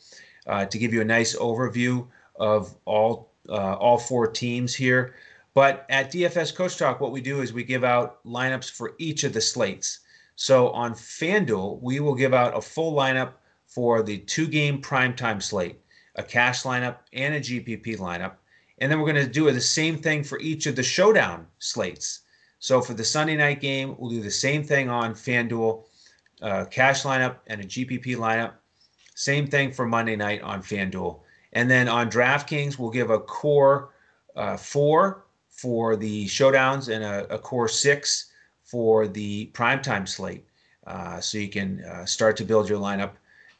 uh, 0.46 0.66
to 0.66 0.78
give 0.78 0.92
you 0.92 1.00
a 1.00 1.04
nice 1.04 1.36
overview 1.36 2.06
of 2.36 2.74
all 2.84 3.30
uh, 3.48 3.74
all 3.74 3.98
four 3.98 4.26
teams 4.26 4.74
here. 4.74 5.14
But 5.54 5.84
at 5.90 6.12
DFS 6.12 6.54
Coach 6.54 6.78
Talk, 6.78 7.00
what 7.00 7.12
we 7.12 7.20
do 7.20 7.42
is 7.42 7.52
we 7.52 7.64
give 7.64 7.84
out 7.84 8.24
lineups 8.24 8.70
for 8.70 8.94
each 8.98 9.24
of 9.24 9.32
the 9.32 9.40
slates. 9.40 10.00
So 10.36 10.70
on 10.70 10.94
FanDuel, 10.94 11.82
we 11.82 12.00
will 12.00 12.14
give 12.14 12.32
out 12.32 12.56
a 12.56 12.62
full 12.62 12.94
lineup 12.94 13.32
for 13.66 14.02
the 14.02 14.18
two 14.18 14.46
game 14.46 14.80
primetime 14.80 15.42
slate, 15.42 15.80
a 16.16 16.22
cash 16.22 16.62
lineup, 16.62 16.98
and 17.12 17.34
a 17.34 17.40
GPP 17.40 17.98
lineup. 17.98 18.34
And 18.78 18.90
then 18.90 18.98
we're 18.98 19.12
going 19.12 19.26
to 19.26 19.30
do 19.32 19.50
the 19.50 19.60
same 19.60 19.98
thing 19.98 20.24
for 20.24 20.40
each 20.40 20.66
of 20.66 20.74
the 20.74 20.82
showdown 20.82 21.46
slates. 21.58 22.20
So 22.62 22.80
for 22.80 22.94
the 22.94 23.04
Sunday 23.04 23.36
night 23.36 23.60
game, 23.60 23.96
we'll 23.98 24.10
do 24.10 24.22
the 24.22 24.30
same 24.30 24.62
thing 24.62 24.88
on 24.88 25.14
FanDuel, 25.14 25.82
uh, 26.42 26.64
cash 26.66 27.02
lineup 27.02 27.38
and 27.48 27.60
a 27.60 27.64
GPP 27.64 28.16
lineup. 28.16 28.52
Same 29.16 29.48
thing 29.48 29.72
for 29.72 29.84
Monday 29.84 30.14
night 30.14 30.42
on 30.42 30.62
FanDuel. 30.62 31.22
And 31.54 31.68
then 31.68 31.88
on 31.88 32.08
DraftKings, 32.08 32.78
we'll 32.78 32.92
give 32.92 33.10
a 33.10 33.18
core 33.18 33.88
uh, 34.36 34.56
four 34.56 35.24
for 35.48 35.96
the 35.96 36.26
showdowns 36.26 36.88
and 36.88 37.02
a, 37.02 37.34
a, 37.34 37.38
core 37.38 37.66
six 37.66 38.30
for 38.62 39.08
the 39.08 39.50
primetime 39.54 40.06
slate. 40.06 40.44
Uh, 40.86 41.20
so 41.20 41.38
you 41.38 41.48
can 41.48 41.82
uh, 41.84 42.06
start 42.06 42.36
to 42.36 42.44
build 42.44 42.68
your 42.68 42.78
lineup. 42.78 43.14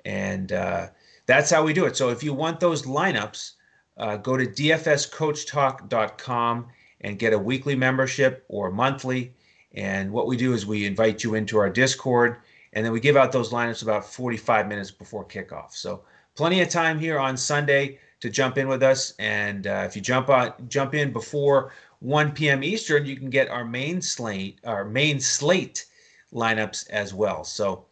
And 0.05 0.53
uh, 0.53 0.91
that's 1.27 1.51
how 1.51 1.65
we 1.65 1.73
do 1.73 1.87
it. 1.87 1.97
So 1.97 2.11
if 2.11 2.23
you 2.23 2.35
want 2.35 2.61
those 2.61 2.83
lineups, 2.83 3.55
uh, 3.97 4.19
go 4.19 4.37
to 4.37 4.47
dfscoachtalk.com 4.47 6.69
and 7.03 7.19
get 7.19 7.33
a 7.33 7.39
weekly 7.39 7.75
membership 7.75 8.45
or 8.49 8.71
monthly. 8.71 9.35
And 9.75 10.13
what 10.13 10.27
we 10.27 10.37
do 10.37 10.53
is 10.53 10.67
we 10.67 10.87
invite 10.87 11.25
you 11.25 11.35
into 11.35 11.59
our 11.59 11.71
Discord, 11.71 12.37
and 12.73 12.85
then 12.85 12.93
we 12.93 13.01
give 13.01 13.17
out 13.17 13.33
those 13.33 13.51
lineups 13.51 13.83
about 13.83 14.05
45 14.05 14.69
minutes 14.69 14.91
before 14.91 15.25
kickoff. 15.25 15.73
So 15.73 16.03
plenty 16.35 16.61
of 16.61 16.69
time 16.69 16.99
here 16.99 17.19
on 17.19 17.37
Sunday 17.37 17.99
to 18.21 18.31
jump 18.31 18.57
in 18.57 18.69
with 18.69 18.83
us. 18.83 19.15
And 19.19 19.67
uh, 19.67 19.85
if 19.87 19.97
you 19.97 20.03
jump 20.03 20.29
on, 20.29 20.53
jump 20.69 20.95
in 20.95 21.13
before 21.13 21.73
1 22.01 22.33
p.m. 22.33 22.63
Eastern, 22.63 23.05
you 23.05 23.17
can 23.17 23.31
get 23.31 23.49
our 23.49 23.65
main 23.65 24.01
slate, 24.01 24.61
our 24.65 24.85
main 24.85 25.21
slate 25.21 25.87
lineups 26.33 26.89
as 26.91 27.13
well. 27.13 27.45
So, 27.45 27.85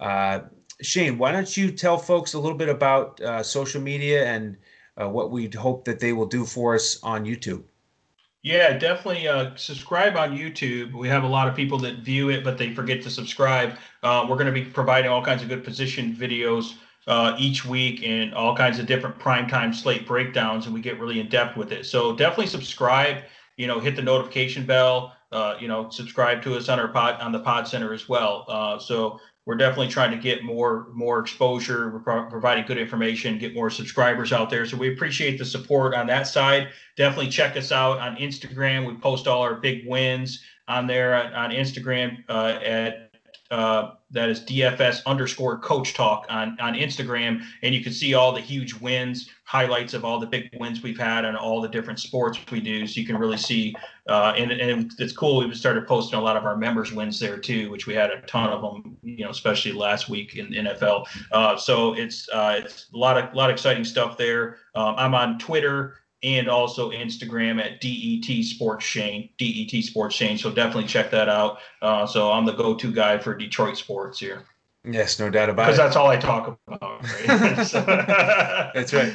uh, 0.00 0.40
Shane, 0.80 1.18
why 1.18 1.32
don't 1.32 1.56
you 1.56 1.70
tell 1.70 1.98
folks 1.98 2.34
a 2.34 2.38
little 2.38 2.56
bit 2.56 2.68
about 2.68 3.20
uh, 3.20 3.42
social 3.42 3.80
media 3.80 4.26
and 4.26 4.56
uh, 5.00 5.08
what 5.08 5.30
we 5.30 5.48
hope 5.48 5.84
that 5.84 6.00
they 6.00 6.12
will 6.12 6.26
do 6.26 6.44
for 6.44 6.74
us 6.74 6.98
on 7.02 7.24
YouTube? 7.24 7.62
Yeah, 8.42 8.76
definitely 8.76 9.28
uh, 9.28 9.54
subscribe 9.54 10.16
on 10.16 10.36
YouTube. 10.36 10.92
We 10.94 11.06
have 11.06 11.22
a 11.22 11.28
lot 11.28 11.46
of 11.46 11.54
people 11.54 11.78
that 11.78 11.98
view 11.98 12.30
it, 12.30 12.42
but 12.42 12.58
they 12.58 12.74
forget 12.74 13.00
to 13.02 13.10
subscribe. 13.10 13.74
Uh, 14.02 14.26
we're 14.28 14.34
going 14.34 14.46
to 14.46 14.52
be 14.52 14.64
providing 14.64 15.10
all 15.10 15.24
kinds 15.24 15.42
of 15.42 15.48
good 15.48 15.62
position 15.62 16.12
videos 16.12 16.74
uh, 17.06 17.36
each 17.38 17.64
week 17.64 18.02
and 18.04 18.34
all 18.34 18.56
kinds 18.56 18.80
of 18.80 18.86
different 18.86 19.16
primetime 19.18 19.72
slate 19.72 20.08
breakdowns, 20.08 20.66
and 20.66 20.74
we 20.74 20.80
get 20.80 20.98
really 20.98 21.20
in 21.20 21.28
depth 21.28 21.56
with 21.56 21.70
it. 21.70 21.86
So 21.86 22.16
definitely 22.16 22.48
subscribe. 22.48 23.18
You 23.56 23.68
know, 23.68 23.78
hit 23.78 23.94
the 23.94 24.02
notification 24.02 24.66
bell. 24.66 25.14
Uh, 25.30 25.56
you 25.60 25.68
know, 25.68 25.88
subscribe 25.90 26.42
to 26.42 26.56
us 26.56 26.68
on 26.68 26.80
our 26.80 26.88
pod 26.88 27.20
on 27.20 27.30
the 27.30 27.40
Pod 27.40 27.68
Center 27.68 27.94
as 27.94 28.08
well. 28.08 28.44
Uh, 28.48 28.76
so 28.78 29.20
we're 29.44 29.56
definitely 29.56 29.88
trying 29.88 30.12
to 30.12 30.16
get 30.16 30.44
more 30.44 30.88
more 30.92 31.18
exposure. 31.18 31.90
We're 31.90 32.00
pro- 32.00 32.30
providing 32.30 32.64
good 32.64 32.78
information, 32.78 33.38
get 33.38 33.54
more 33.54 33.70
subscribers 33.70 34.32
out 34.32 34.50
there. 34.50 34.66
So 34.66 34.76
we 34.76 34.92
appreciate 34.92 35.38
the 35.38 35.44
support 35.44 35.94
on 35.94 36.06
that 36.06 36.26
side. 36.26 36.68
Definitely 36.96 37.30
check 37.30 37.56
us 37.56 37.72
out 37.72 37.98
on 37.98 38.16
Instagram. 38.16 38.86
We 38.86 38.94
post 38.94 39.26
all 39.26 39.42
our 39.42 39.54
big 39.54 39.86
wins 39.86 40.42
on 40.68 40.86
there 40.86 41.14
on 41.34 41.50
Instagram 41.50 42.22
uh, 42.28 42.58
at 42.62 43.11
uh, 43.52 43.96
that 44.10 44.30
is 44.30 44.40
DFS 44.40 45.04
underscore 45.04 45.58
coach 45.58 45.92
talk 45.92 46.26
on, 46.30 46.56
on 46.58 46.72
Instagram. 46.72 47.44
And 47.62 47.74
you 47.74 47.82
can 47.82 47.92
see 47.92 48.14
all 48.14 48.32
the 48.32 48.40
huge 48.40 48.72
wins, 48.80 49.28
highlights 49.44 49.92
of 49.92 50.06
all 50.06 50.18
the 50.18 50.26
big 50.26 50.48
wins 50.58 50.82
we've 50.82 50.98
had 50.98 51.26
on 51.26 51.36
all 51.36 51.60
the 51.60 51.68
different 51.68 52.00
sports 52.00 52.38
we 52.50 52.60
do. 52.60 52.86
So 52.86 52.98
you 52.98 53.06
can 53.06 53.18
really 53.18 53.36
see, 53.36 53.74
uh, 54.08 54.32
and, 54.38 54.52
and 54.52 54.90
it's 54.98 55.12
cool. 55.12 55.46
We've 55.46 55.54
started 55.54 55.86
posting 55.86 56.18
a 56.18 56.22
lot 56.22 56.38
of 56.38 56.46
our 56.46 56.56
members 56.56 56.92
wins 56.92 57.20
there 57.20 57.36
too, 57.36 57.70
which 57.70 57.86
we 57.86 57.92
had 57.92 58.10
a 58.10 58.22
ton 58.22 58.48
of 58.48 58.62
them, 58.62 58.96
you 59.02 59.24
know, 59.24 59.30
especially 59.30 59.72
last 59.72 60.08
week 60.08 60.36
in 60.36 60.48
NFL. 60.48 61.06
Uh, 61.30 61.56
so 61.56 61.92
it's, 61.92 62.28
uh, 62.30 62.58
it's 62.58 62.86
a 62.94 62.96
lot 62.96 63.18
of, 63.18 63.34
lot 63.34 63.50
of 63.50 63.54
exciting 63.54 63.84
stuff 63.84 64.16
there. 64.16 64.56
Um, 64.74 64.94
I'm 64.96 65.14
on 65.14 65.38
Twitter 65.38 65.96
and 66.22 66.48
also 66.48 66.90
Instagram 66.90 67.60
at 67.60 67.80
DET 67.80 68.44
Sports 68.44 68.84
Shane, 68.84 69.28
DET 69.38 69.82
Sports 69.84 70.14
Shane. 70.14 70.38
So 70.38 70.52
definitely 70.52 70.86
check 70.86 71.10
that 71.10 71.28
out. 71.28 71.58
Uh, 71.80 72.06
so 72.06 72.30
I'm 72.30 72.46
the 72.46 72.52
go-to 72.52 72.92
guy 72.92 73.18
for 73.18 73.34
Detroit 73.34 73.76
sports 73.76 74.20
here. 74.20 74.44
Yes, 74.84 75.18
no 75.20 75.30
doubt 75.30 75.48
about 75.48 75.62
it. 75.62 75.72
Because 75.72 75.78
that's 75.78 75.96
all 75.96 76.08
I 76.08 76.16
talk 76.16 76.58
about. 76.66 77.02
Right? 77.02 77.26
that's 78.74 78.92
right. 78.92 79.14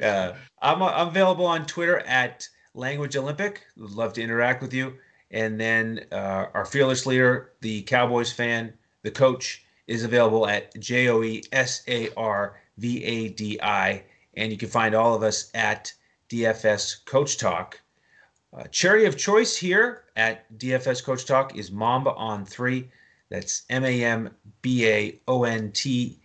Uh, 0.00 0.32
I'm, 0.60 0.82
I'm 0.82 1.08
available 1.08 1.46
on 1.46 1.66
Twitter 1.66 2.00
at 2.00 2.46
Language 2.74 3.16
Olympic. 3.16 3.62
Would 3.76 3.92
love 3.92 4.12
to 4.14 4.22
interact 4.22 4.62
with 4.62 4.74
you. 4.74 4.94
And 5.30 5.58
then 5.58 6.06
uh, 6.12 6.46
our 6.54 6.64
fearless 6.64 7.06
leader, 7.06 7.52
the 7.60 7.82
Cowboys 7.82 8.30
fan, 8.30 8.72
the 9.02 9.10
coach, 9.10 9.64
is 9.86 10.04
available 10.04 10.46
at 10.46 10.78
J 10.78 11.08
O 11.08 11.22
E 11.22 11.42
S 11.52 11.82
A 11.88 12.12
R 12.16 12.60
V 12.78 13.02
A 13.04 13.28
D 13.30 13.58
I. 13.62 14.02
And 14.34 14.52
you 14.52 14.58
can 14.58 14.68
find 14.68 14.94
all 14.94 15.14
of 15.14 15.22
us 15.22 15.50
at 15.54 15.92
DFS 16.28 17.04
Coach 17.04 17.38
Talk. 17.38 17.80
Uh, 18.56 18.64
cherry 18.64 19.04
of 19.06 19.16
choice 19.16 19.56
here 19.56 20.04
at 20.16 20.50
DFS 20.58 21.04
Coach 21.04 21.26
Talk 21.26 21.56
is 21.56 21.70
Mamba 21.70 22.12
on 22.14 22.44
three. 22.44 22.90
That's 23.28 23.64
M 23.68 23.84
A 23.84 24.04
M 24.04 24.34
B 24.62 24.86
A 24.86 25.20
O 25.28 25.44
N 25.44 25.72
T 25.72 26.20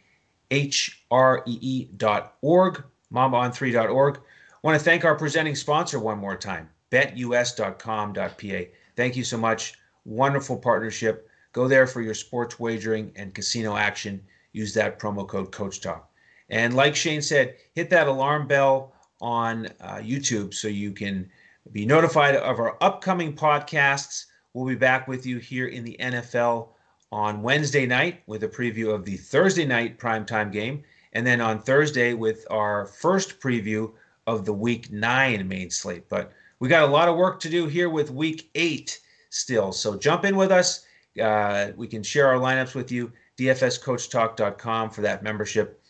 H 0.51 1.03
R 1.09 1.43
E 1.47 1.57
E 1.61 1.85
dot 1.97 2.35
org, 2.41 2.83
mambaon3.org. 3.11 4.17
I 4.17 4.19
want 4.61 4.77
to 4.77 4.83
thank 4.83 5.03
our 5.03 5.15
presenting 5.15 5.55
sponsor 5.55 5.99
one 5.99 6.19
more 6.19 6.35
time, 6.35 6.69
betus.com.pa. 6.91 8.71
Thank 8.95 9.15
you 9.15 9.23
so 9.23 9.37
much. 9.37 9.73
Wonderful 10.05 10.57
partnership. 10.57 11.27
Go 11.53 11.67
there 11.67 11.87
for 11.87 12.01
your 12.01 12.13
sports 12.13 12.59
wagering 12.59 13.11
and 13.15 13.33
casino 13.33 13.75
action. 13.75 14.21
Use 14.53 14.73
that 14.73 14.99
promo 14.99 15.27
code 15.27 15.51
Coach 15.51 15.81
Talk. 15.81 16.09
And 16.49 16.75
like 16.75 16.95
Shane 16.95 17.21
said, 17.21 17.55
hit 17.73 17.89
that 17.89 18.07
alarm 18.07 18.47
bell 18.47 18.93
on 19.21 19.67
uh, 19.79 19.97
YouTube 19.97 20.53
so 20.53 20.67
you 20.67 20.91
can 20.91 21.29
be 21.71 21.85
notified 21.85 22.35
of 22.35 22.59
our 22.59 22.77
upcoming 22.81 23.35
podcasts. 23.35 24.25
We'll 24.53 24.65
be 24.65 24.75
back 24.75 25.07
with 25.07 25.25
you 25.25 25.37
here 25.37 25.67
in 25.67 25.83
the 25.83 25.95
NFL 25.99 26.69
on 27.11 27.41
Wednesday 27.41 27.85
night 27.85 28.23
with 28.25 28.43
a 28.43 28.47
preview 28.47 28.93
of 28.93 29.05
the 29.05 29.17
Thursday 29.17 29.65
night 29.65 29.99
primetime 29.99 30.51
game, 30.51 30.83
and 31.13 31.25
then 31.25 31.41
on 31.41 31.59
Thursday 31.59 32.13
with 32.13 32.45
our 32.49 32.85
first 32.85 33.39
preview 33.39 33.91
of 34.27 34.45
the 34.45 34.53
Week 34.53 34.91
9 34.91 35.47
main 35.47 35.69
slate. 35.69 36.07
But 36.09 36.31
we 36.59 36.69
got 36.69 36.87
a 36.87 36.91
lot 36.91 37.09
of 37.09 37.17
work 37.17 37.39
to 37.41 37.49
do 37.49 37.67
here 37.67 37.89
with 37.89 38.11
Week 38.11 38.49
8 38.55 38.99
still. 39.29 39.71
So 39.71 39.97
jump 39.97 40.25
in 40.25 40.35
with 40.35 40.51
us. 40.51 40.85
Uh, 41.21 41.71
we 41.75 41.87
can 41.87 42.03
share 42.03 42.27
our 42.27 42.39
lineups 42.39 42.75
with 42.75 42.91
you. 42.91 43.11
DFSCoachTalk.com 43.37 44.91
for 44.91 45.01
that 45.01 45.23
membership 45.23 45.80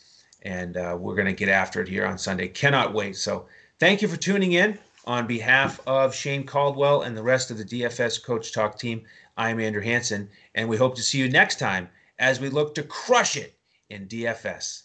and 0.41 0.77
uh, 0.77 0.97
we're 0.99 1.15
going 1.15 1.27
to 1.27 1.33
get 1.33 1.49
after 1.49 1.81
it 1.81 1.87
here 1.87 2.05
on 2.05 2.17
Sunday. 2.17 2.47
Cannot 2.47 2.93
wait. 2.93 3.15
So 3.15 3.45
thank 3.79 4.01
you 4.01 4.07
for 4.07 4.17
tuning 4.17 4.53
in. 4.53 4.79
On 5.05 5.25
behalf 5.25 5.79
of 5.87 6.13
Shane 6.13 6.45
Caldwell 6.45 7.01
and 7.01 7.17
the 7.17 7.23
rest 7.23 7.49
of 7.49 7.57
the 7.57 7.65
DFS 7.65 8.23
Coach 8.23 8.53
Talk 8.53 8.77
team, 8.77 9.03
I'm 9.35 9.59
Andrew 9.59 9.81
Hanson, 9.81 10.29
and 10.53 10.69
we 10.69 10.77
hope 10.77 10.95
to 10.95 11.01
see 11.01 11.17
you 11.17 11.27
next 11.27 11.57
time 11.57 11.89
as 12.19 12.39
we 12.39 12.49
look 12.49 12.75
to 12.75 12.83
crush 12.83 13.35
it 13.35 13.57
in 13.89 14.07
DFS. 14.07 14.83